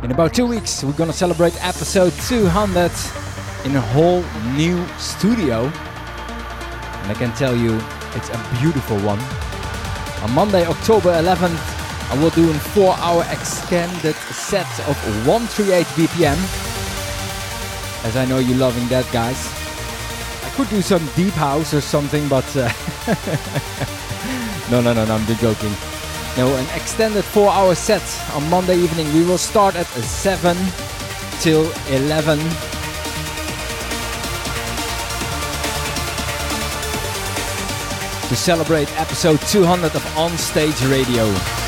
In 0.04 0.12
about 0.12 0.32
two 0.32 0.46
weeks, 0.46 0.84
we're 0.84 0.92
gonna 0.92 1.12
celebrate 1.12 1.52
episode 1.64 2.12
200 2.28 2.92
in 3.64 3.74
a 3.74 3.80
whole 3.80 4.22
new 4.54 4.86
studio. 4.98 5.64
And 5.64 7.10
I 7.10 7.14
can 7.14 7.32
tell 7.32 7.56
you, 7.56 7.74
it's 8.14 8.28
a 8.28 8.56
beautiful 8.60 8.98
one. 8.98 9.18
On 10.22 10.32
Monday, 10.32 10.64
October 10.64 11.10
11th, 11.10 11.58
I 12.12 12.22
will 12.22 12.30
do 12.30 12.48
a 12.48 12.54
four 12.54 12.94
hour 12.98 13.24
extended 13.32 14.14
set 14.14 14.70
of 14.88 14.96
138 15.26 15.84
BPM. 15.96 16.38
As 18.04 18.16
I 18.16 18.24
know 18.26 18.38
you're 18.38 18.58
loving 18.58 18.86
that, 18.88 19.10
guys. 19.12 19.55
Could 20.56 20.70
do 20.70 20.80
some 20.80 21.06
deep 21.14 21.34
house 21.34 21.74
or 21.74 21.82
something, 21.82 22.26
but 22.28 22.46
uh, 22.56 22.72
no, 24.70 24.80
no, 24.80 24.94
no, 24.94 25.04
no, 25.04 25.14
I'm 25.14 25.26
just 25.26 25.42
joking. 25.42 25.70
No, 26.38 26.54
an 26.56 26.66
extended 26.74 27.24
four 27.24 27.50
hour 27.50 27.74
set 27.74 28.02
on 28.32 28.48
Monday 28.48 28.78
evening. 28.78 29.12
We 29.12 29.22
will 29.22 29.36
start 29.36 29.74
at 29.76 29.86
7 29.86 30.56
till 31.40 31.70
11. 31.88 32.38
To 38.28 38.34
celebrate 38.34 38.90
episode 38.98 39.42
200 39.42 39.94
of 39.94 40.16
On 40.16 40.36
Stage 40.38 40.82
Radio. 40.86 41.65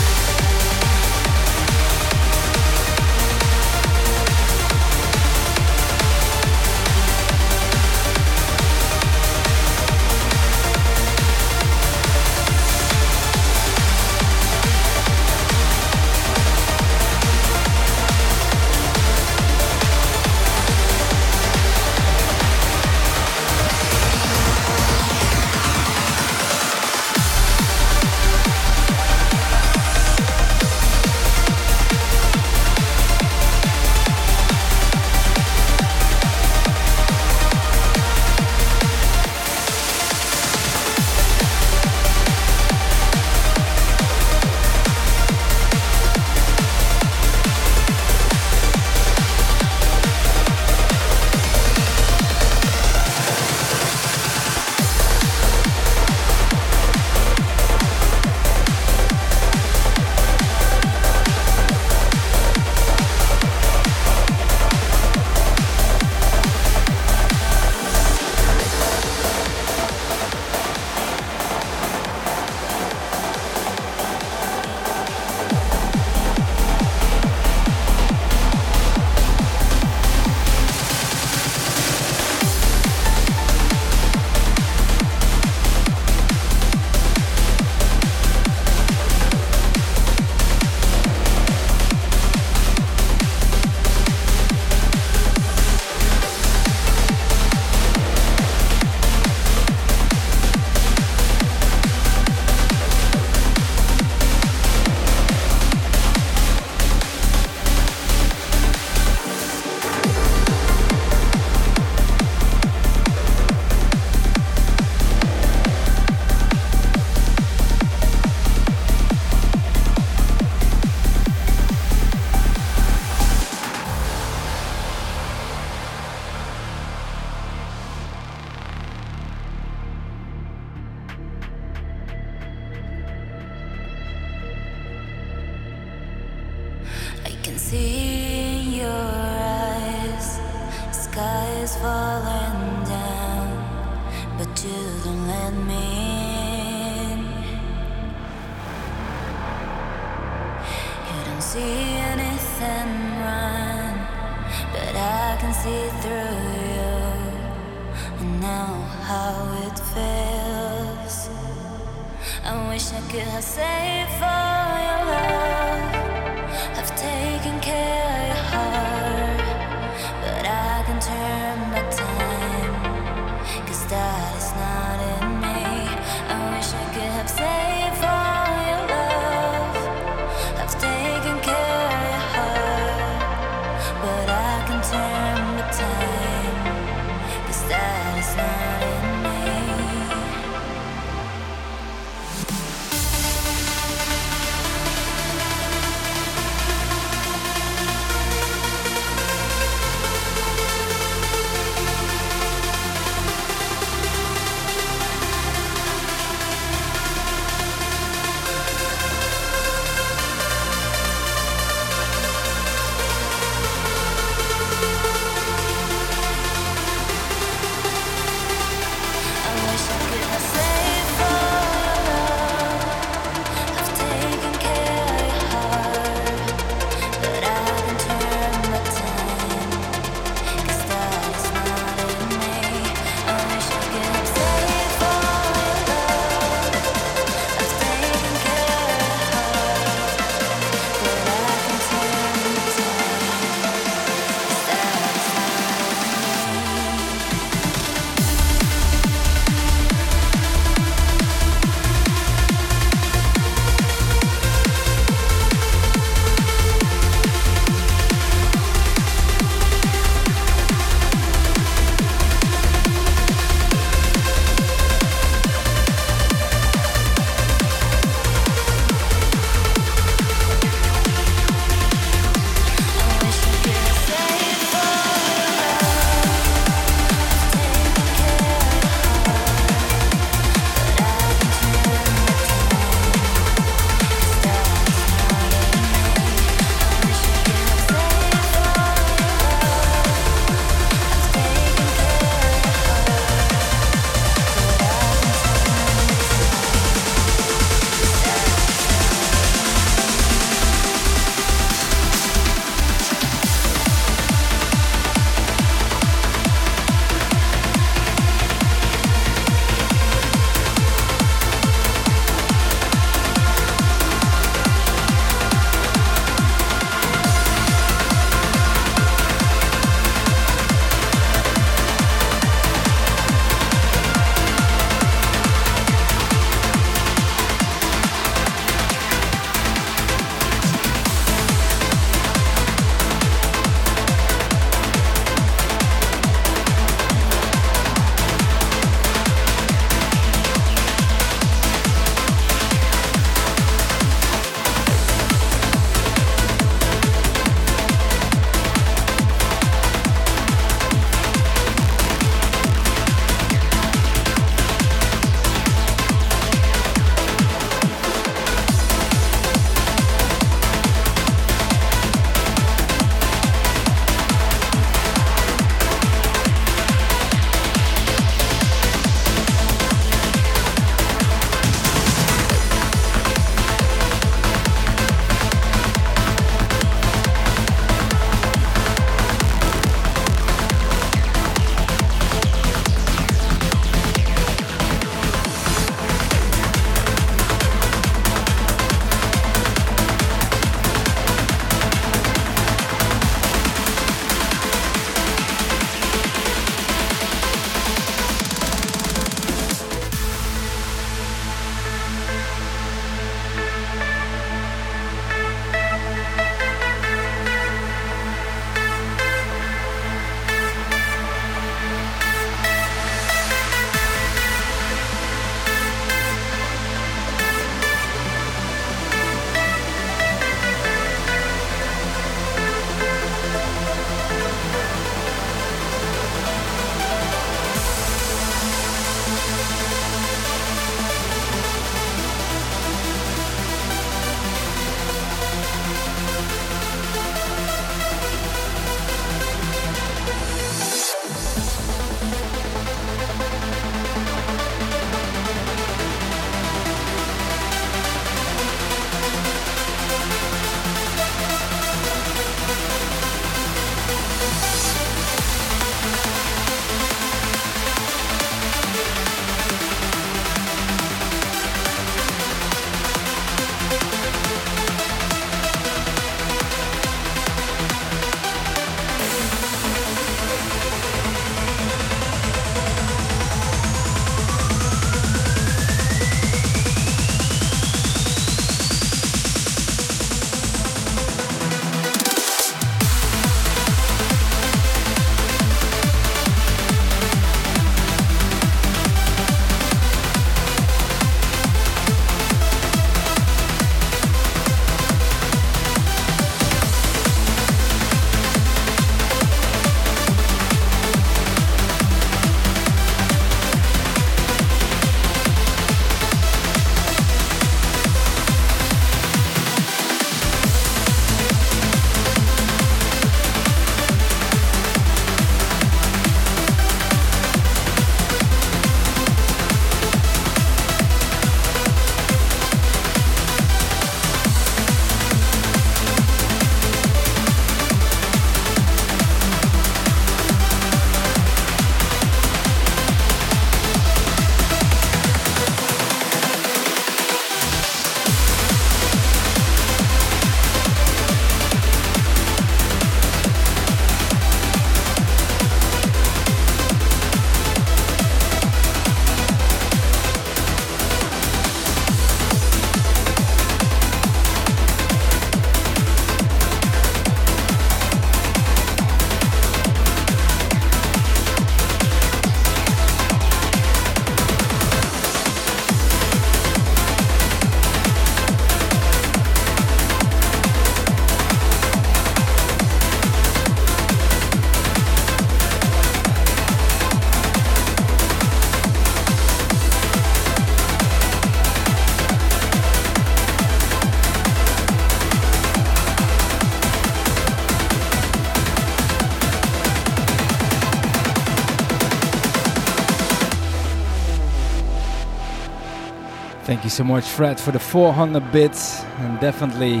So 596.94 597.02
much, 597.02 597.24
Fred, 597.24 597.58
for 597.58 597.72
the 597.72 597.78
400 597.80 598.52
bits. 598.52 599.02
And 599.18 599.40
definitely, 599.40 600.00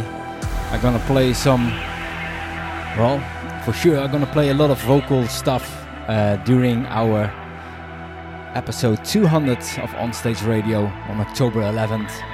I'm 0.70 0.80
gonna 0.80 1.04
play 1.06 1.32
some. 1.32 1.70
Well, 2.96 3.18
for 3.64 3.72
sure, 3.72 3.98
I'm 3.98 4.12
gonna 4.12 4.32
play 4.32 4.50
a 4.50 4.54
lot 4.54 4.70
of 4.70 4.80
vocal 4.82 5.26
stuff 5.26 5.64
uh, 6.06 6.36
during 6.44 6.86
our 6.86 7.24
episode 8.54 9.04
200 9.04 9.58
of 9.82 9.90
Onstage 9.98 10.46
Radio 10.46 10.86
on 11.08 11.20
October 11.20 11.62
11th. 11.62 12.33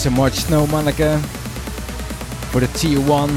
So 0.00 0.08
much, 0.08 0.32
Snow 0.32 0.66
Monica, 0.68 1.18
for 2.50 2.60
the 2.60 2.66
tier 2.68 2.98
1. 2.98 3.28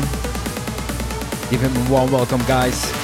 Give 1.50 1.60
him 1.60 1.76
a 1.76 1.90
warm 1.92 2.10
welcome, 2.10 2.42
guys. 2.46 3.03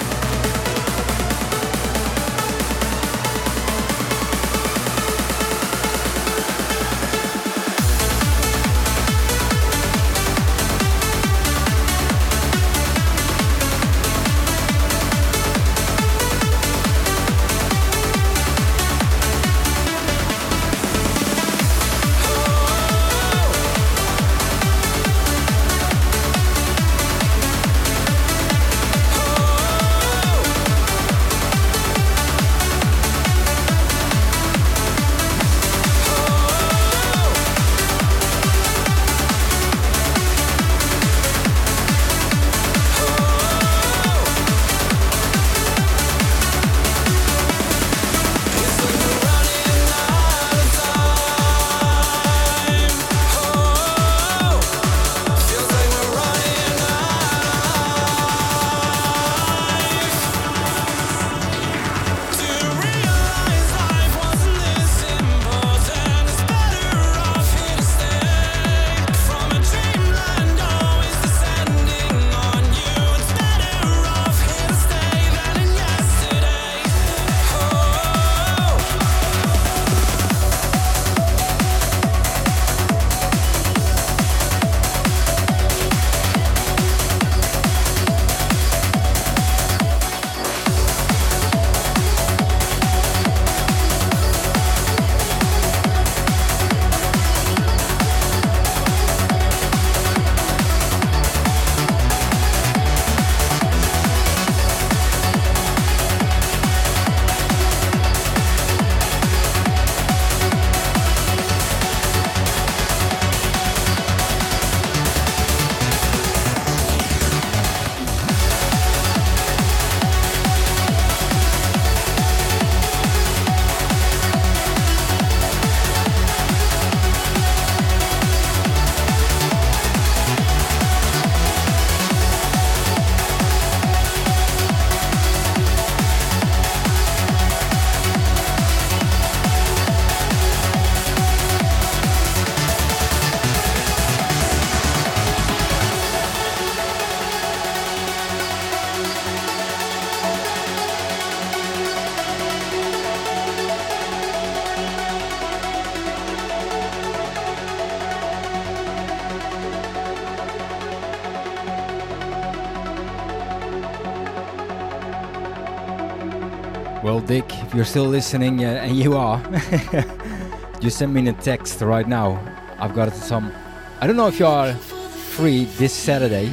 If 167.70 167.76
you're 167.76 167.86
still 167.86 168.08
listening, 168.08 168.66
uh, 168.66 168.70
and 168.82 168.98
you 168.98 169.16
are, 169.16 169.40
just 170.80 170.98
send 170.98 171.14
me 171.14 171.28
a 171.30 171.34
text 171.34 171.82
right 171.82 172.08
now. 172.08 172.42
I've 172.80 172.96
got 172.96 173.14
some. 173.14 173.54
I 174.02 174.08
don't 174.08 174.16
know 174.16 174.28
if 174.28 174.40
you 174.40 174.48
are 174.48 174.74
free 174.74 175.66
this 175.66 175.94
Saturday. 175.94 176.52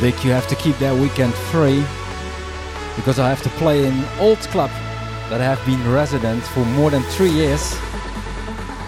Dick, 0.00 0.24
you 0.24 0.30
have 0.30 0.46
to 0.48 0.56
keep 0.56 0.78
that 0.78 0.94
weekend 0.94 1.34
free 1.52 1.84
because 2.96 3.18
I 3.18 3.28
have 3.28 3.42
to 3.42 3.50
play 3.60 3.86
in 3.86 4.02
old 4.18 4.38
club 4.48 4.70
that 5.28 5.42
I 5.42 5.44
have 5.44 5.62
been 5.66 5.92
resident 5.92 6.42
for 6.42 6.60
more 6.60 6.90
than 6.90 7.02
three 7.02 7.28
years 7.28 7.76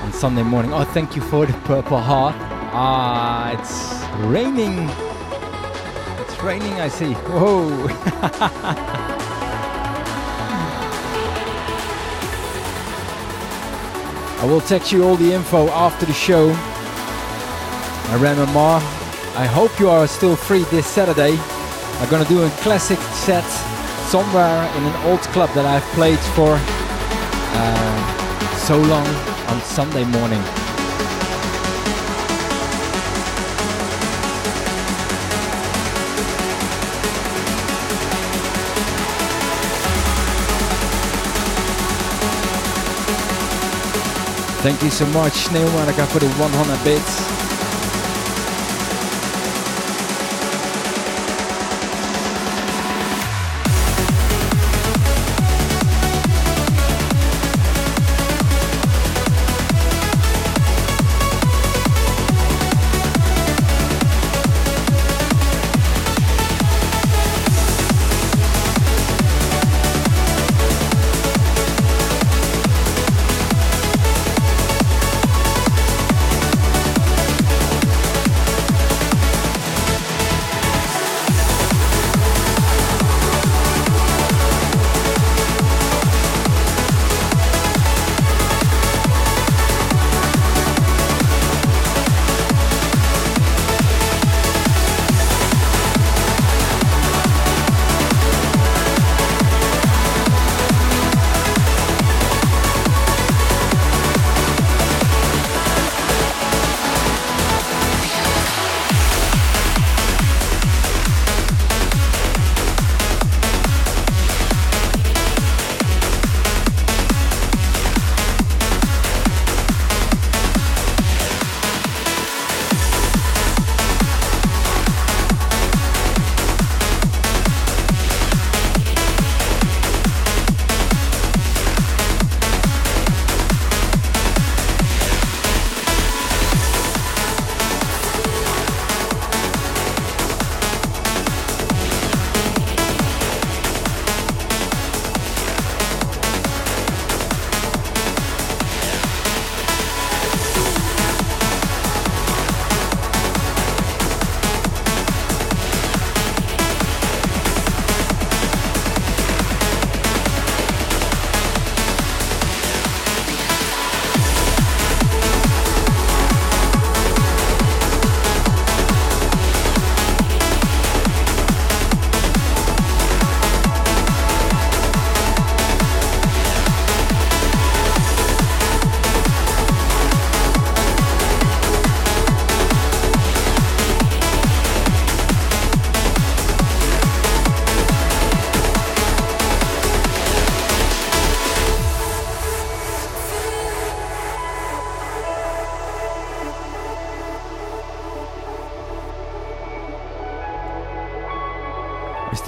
on 0.00 0.10
Sunday 0.14 0.42
morning. 0.42 0.72
Oh, 0.72 0.84
thank 0.84 1.14
you 1.14 1.20
for 1.20 1.44
the 1.44 1.52
purple 1.64 1.98
heart. 1.98 2.34
Ah, 2.72 3.52
it's 3.52 3.92
raining. 4.24 4.88
It's 6.24 6.42
raining, 6.42 6.80
I 6.80 6.88
see. 6.88 7.12
Whoa. 7.12 7.68
I 14.40 14.44
will 14.46 14.62
text 14.62 14.92
you 14.92 15.04
all 15.04 15.16
the 15.16 15.34
info 15.34 15.68
after 15.68 16.06
the 16.06 16.14
show. 16.14 16.52
I 18.08 18.16
ran 18.18 18.38
remember 18.38 19.01
I 19.34 19.46
hope 19.46 19.80
you 19.80 19.88
are 19.88 20.06
still 20.06 20.36
free 20.36 20.64
this 20.64 20.86
Saturday. 20.86 21.38
I'm 22.00 22.10
gonna 22.10 22.28
do 22.28 22.42
a 22.42 22.50
classic 22.62 22.98
set 23.26 23.48
somewhere 24.08 24.64
in 24.76 24.84
an 24.84 25.06
old 25.06 25.20
club 25.32 25.50
that 25.54 25.64
I've 25.64 25.84
played 25.94 26.20
for 26.36 26.58
uh, 27.54 28.56
so 28.56 28.78
long. 28.78 29.32
on 29.52 29.60
Sunday 29.60 30.04
morning. 30.04 30.40
Thank 44.62 44.82
you 44.82 44.90
so 44.90 45.04
much, 45.06 45.32
Sneeuwmarika, 45.48 46.06
for 46.06 46.20
the 46.20 46.28
100 46.30 46.84
bits. 46.84 47.41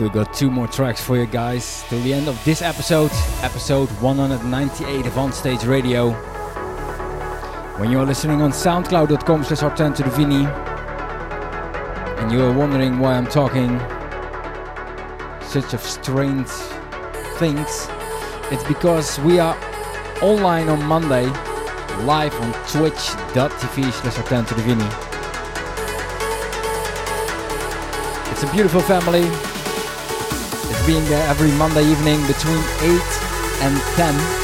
Still 0.04 0.22
got 0.22 0.34
two 0.34 0.50
more 0.50 0.68
tracks 0.68 1.00
for 1.00 1.16
you 1.16 1.24
guys 1.24 1.82
till 1.88 1.98
the 2.02 2.12
end 2.12 2.28
of 2.28 2.38
this 2.44 2.60
episode, 2.60 3.10
episode 3.40 3.88
198 4.02 5.06
of 5.06 5.16
On 5.16 5.32
Stage 5.32 5.64
Radio. 5.64 6.10
When 7.78 7.90
you're 7.90 8.04
listening 8.04 8.42
on 8.42 8.50
soundcloud.com 8.50 9.44
slash 9.44 9.60
to 9.96 10.02
the 10.02 10.10
Vini 10.10 10.44
and 12.20 12.30
you 12.30 12.42
are 12.42 12.52
wondering 12.52 12.98
why 12.98 13.14
I'm 13.14 13.26
talking 13.26 13.78
such 15.40 15.72
of 15.72 15.80
strange 15.80 16.48
things, 17.38 17.88
it's 18.52 18.64
because 18.64 19.18
we 19.20 19.38
are 19.38 19.56
online 20.20 20.68
on 20.68 20.84
Monday, 20.84 21.24
live 22.04 22.38
on 22.42 22.52
twitch.tv 22.68 23.90
slash 23.90 24.48
to 24.48 24.54
the 24.54 24.62
Vini. 24.64 24.84
It's 28.32 28.42
a 28.42 28.52
beautiful 28.52 28.82
family 28.82 29.53
being 30.86 31.04
there 31.06 31.26
every 31.28 31.50
Monday 31.52 31.84
evening 31.84 32.20
between 32.26 32.58
8 32.80 33.00
and 33.62 33.80
10. 33.96 34.43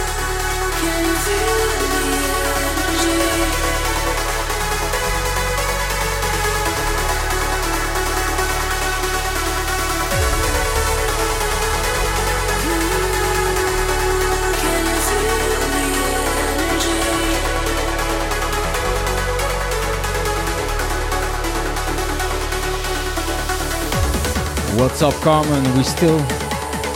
What's 24.81 25.03
up, 25.03 25.13
Carmen? 25.17 25.63
We 25.77 25.83
still. 25.83 26.19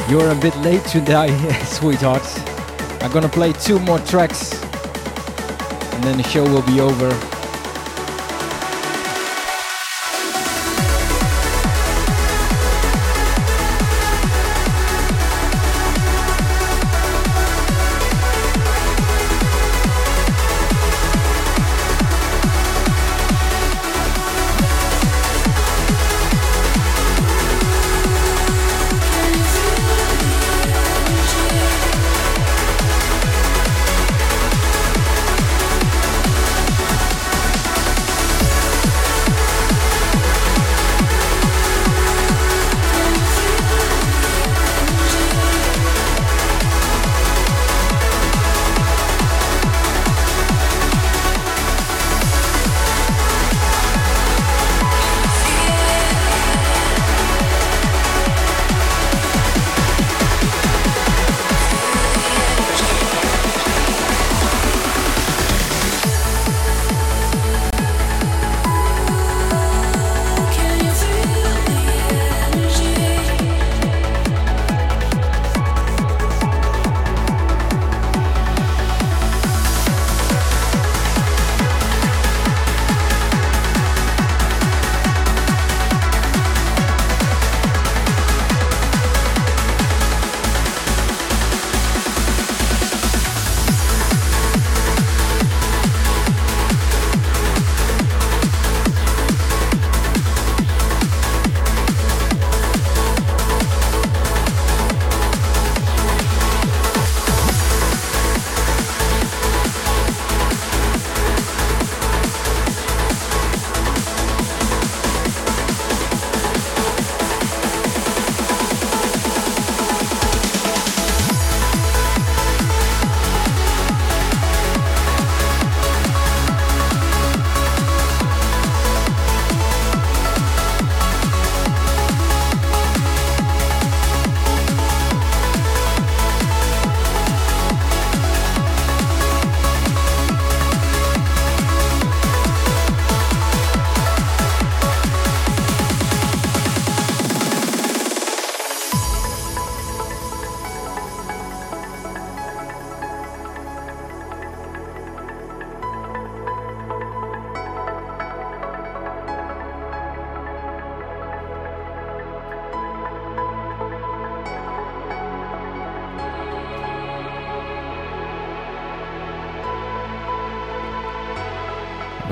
You're 0.08 0.30
a 0.30 0.34
bit 0.34 0.56
late 0.60 0.82
today, 0.86 1.28
sweetheart. 1.64 2.24
I'm 3.02 3.12
gonna 3.12 3.28
play 3.28 3.52
two 3.52 3.78
more 3.78 3.98
tracks 3.98 4.54
and 5.92 6.02
then 6.02 6.16
the 6.16 6.22
show 6.22 6.44
will 6.44 6.62
be 6.62 6.80
over. 6.80 7.33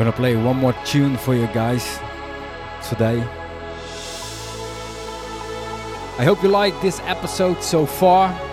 Gonna 0.04 0.16
play 0.16 0.34
one 0.34 0.56
more 0.56 0.72
tune 0.84 1.16
for 1.16 1.32
you 1.32 1.46
guys 1.48 2.00
today. 2.88 3.20
I 6.18 6.24
hope 6.24 6.42
you 6.42 6.48
like 6.48 6.74
this 6.82 6.98
episode 7.04 7.62
so 7.62 7.86
far. 7.86 8.51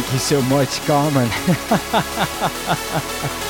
Thank 0.00 0.12
you 0.14 0.18
so 0.18 0.40
much, 0.42 0.80
Carmen. 0.86 1.28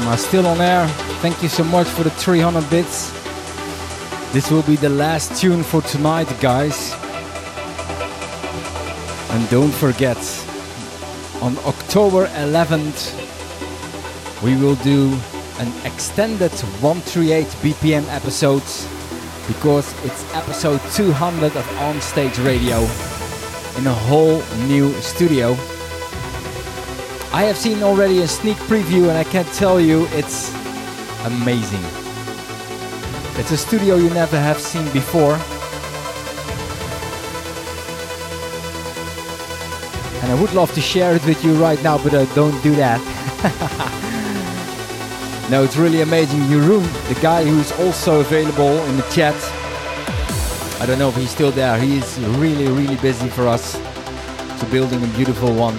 Mama 0.00 0.18
still 0.18 0.44
on 0.48 0.60
air. 0.60 0.88
Thank 1.22 1.40
you 1.40 1.48
so 1.48 1.62
much 1.62 1.86
for 1.86 2.02
the 2.02 2.10
300 2.10 2.68
bits. 2.68 3.12
This 4.32 4.50
will 4.50 4.64
be 4.64 4.74
the 4.74 4.88
last 4.88 5.40
tune 5.40 5.62
for 5.62 5.82
tonight, 5.82 6.26
guys. 6.40 6.92
And 9.30 9.48
don't 9.50 9.70
forget, 9.70 10.18
on 11.40 11.56
October 11.58 12.26
11th, 12.26 13.14
we 14.42 14.56
will 14.56 14.74
do 14.82 15.16
an 15.60 15.72
extended 15.84 16.50
138 16.82 17.46
BPM 17.62 18.04
episode 18.08 18.66
because 19.46 19.86
it's 20.04 20.24
episode 20.34 20.80
200 20.94 21.56
of 21.56 21.78
On 21.82 22.00
Stage 22.00 22.36
Radio 22.40 22.80
in 23.78 23.86
a 23.86 23.94
whole 23.94 24.42
new 24.66 24.92
studio. 24.94 25.56
I 27.34 27.42
have 27.42 27.58
seen 27.58 27.82
already 27.82 28.22
a 28.22 28.28
sneak 28.28 28.56
preview 28.68 29.08
and 29.08 29.18
I 29.18 29.24
can 29.24 29.44
tell 29.46 29.80
you 29.80 30.06
it's 30.12 30.54
amazing. 31.24 31.82
It's 33.40 33.50
a 33.50 33.56
studio 33.56 33.96
you 33.96 34.08
never 34.10 34.38
have 34.38 34.60
seen 34.60 34.84
before. 34.92 35.34
And 40.22 40.30
I 40.30 40.40
would 40.40 40.52
love 40.54 40.72
to 40.74 40.80
share 40.80 41.16
it 41.16 41.26
with 41.26 41.44
you 41.44 41.54
right 41.54 41.82
now, 41.82 41.98
but 41.98 42.14
I 42.14 42.32
don't 42.36 42.62
do 42.62 42.76
that. 42.76 43.00
no, 45.50 45.64
it's 45.64 45.76
really 45.76 46.02
amazing. 46.02 46.38
Jeroen, 46.42 46.86
the 47.12 47.20
guy 47.20 47.44
who's 47.44 47.72
also 47.80 48.20
available 48.20 48.78
in 48.86 48.96
the 48.96 49.06
chat. 49.10 49.34
I 50.80 50.86
don't 50.86 51.00
know 51.00 51.08
if 51.08 51.16
he's 51.16 51.30
still 51.30 51.50
there. 51.50 51.76
He 51.80 51.98
is 51.98 52.16
really, 52.38 52.68
really 52.68 52.96
busy 52.98 53.28
for 53.28 53.48
us 53.48 53.72
to 54.60 54.66
building 54.70 55.02
a 55.02 55.08
beautiful 55.16 55.52
one. 55.52 55.76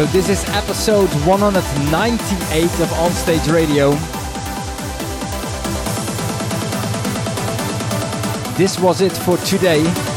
So 0.00 0.06
this 0.06 0.30
is 0.30 0.42
episode 0.48 1.10
198 1.26 2.64
of 2.64 2.88
Onstage 3.04 3.52
Radio. 3.52 3.90
This 8.56 8.78
was 8.78 9.02
it 9.02 9.12
for 9.12 9.36
today. 9.44 10.09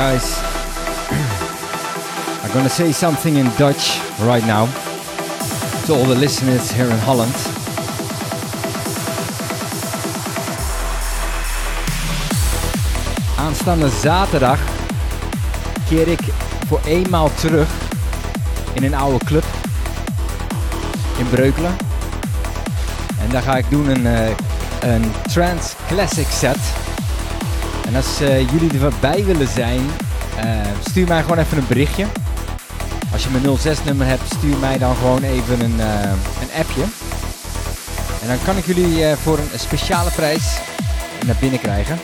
Guys. 0.00 0.40
I'm 2.42 2.52
gonna 2.54 2.70
say 2.70 2.90
something 2.90 3.36
in 3.36 3.50
Dutch 3.58 4.00
right 4.20 4.46
now 4.46 4.64
to 5.84 5.92
all 5.94 6.06
the 6.06 6.14
listeners 6.14 6.72
here 6.72 6.90
in 6.90 6.98
Holland. 6.98 7.34
Aanstaande 13.38 13.88
zaterdag 13.88 14.60
keer 15.88 16.08
ik 16.08 16.20
voor 16.66 16.80
eenmaal 16.84 17.30
terug 17.34 17.68
in 18.72 18.84
een 18.84 18.94
oude 18.94 19.24
club 19.24 19.44
in 21.18 21.28
Breukelen. 21.28 21.76
En 23.20 23.30
daar 23.30 23.42
ga 23.42 23.56
ik 23.56 23.70
doen 23.70 23.88
een, 23.88 24.06
eh, 24.06 24.36
een 24.80 25.12
trance 25.22 25.74
classic 25.88 26.26
set. 26.30 26.69
En 27.90 27.96
als 27.96 28.20
eh, 28.20 28.50
jullie 28.50 28.80
erbij 28.80 29.24
willen 29.24 29.48
zijn, 29.48 29.80
eh, 30.36 30.60
stuur 30.88 31.08
mij 31.08 31.22
gewoon 31.22 31.38
even 31.38 31.58
een 31.58 31.66
berichtje. 31.68 32.06
Als 33.12 33.24
je 33.24 33.30
mijn 33.30 33.58
06 33.58 33.84
nummer 33.84 34.06
hebt, 34.06 34.22
stuur 34.34 34.56
mij 34.56 34.78
dan 34.78 34.96
gewoon 34.96 35.22
even 35.22 35.60
een, 35.60 35.80
eh, 35.80 36.10
een 36.40 36.60
appje. 36.60 36.82
En 38.22 38.28
dan 38.28 38.36
kan 38.44 38.56
ik 38.56 38.66
jullie 38.66 39.16
voor 39.16 39.38
een 39.38 39.58
speciale 39.58 40.10
prijs 40.10 40.58
naar 41.26 41.36
binnen 41.40 41.60
krijgen. 41.60 41.98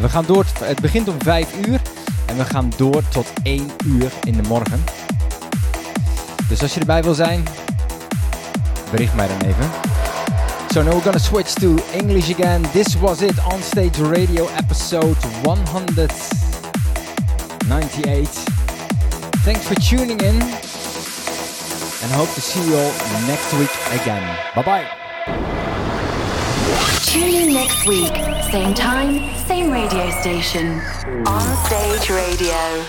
We 0.00 0.08
gaan 0.08 0.24
door, 0.26 0.44
het 0.60 0.80
begint 0.80 1.08
om 1.08 1.16
5 1.22 1.48
uur 1.66 1.80
en 2.26 2.36
we 2.36 2.44
gaan 2.44 2.72
door 2.76 3.02
tot 3.08 3.26
1 3.42 3.70
uur 3.84 4.12
in 4.24 4.32
de 4.32 4.48
morgen. 4.48 4.84
Dus 6.48 6.62
als 6.62 6.74
je 6.74 6.80
erbij 6.80 7.02
wil 7.02 7.14
zijn, 7.14 7.44
bericht 8.90 9.14
mij 9.14 9.28
dan 9.28 9.40
even. 9.40 9.93
So 10.74 10.82
now 10.82 10.90
we're 10.96 11.04
gonna 11.04 11.20
switch 11.20 11.54
to 11.62 11.78
English 11.96 12.30
again. 12.30 12.62
This 12.72 12.96
was 12.96 13.22
it 13.22 13.38
on 13.44 13.62
Stage 13.62 14.00
Radio 14.00 14.48
episode 14.48 15.16
198. 15.46 18.26
Thanks 19.46 19.68
for 19.68 19.76
tuning 19.76 20.18
in 20.18 20.42
and 20.42 22.10
hope 22.10 22.34
to 22.34 22.40
see 22.40 22.60
you 22.68 22.74
all 22.74 22.92
next 23.28 23.54
week 23.54 23.70
again. 24.00 24.36
Bye 24.56 24.62
bye. 24.62 24.84
Tune 27.04 27.22
in 27.22 27.52
next 27.54 27.86
week, 27.86 28.16
same 28.50 28.74
time, 28.74 29.32
same 29.46 29.70
radio 29.70 30.10
station. 30.22 30.80
On 31.24 31.56
Stage 31.66 32.10
Radio. 32.10 32.84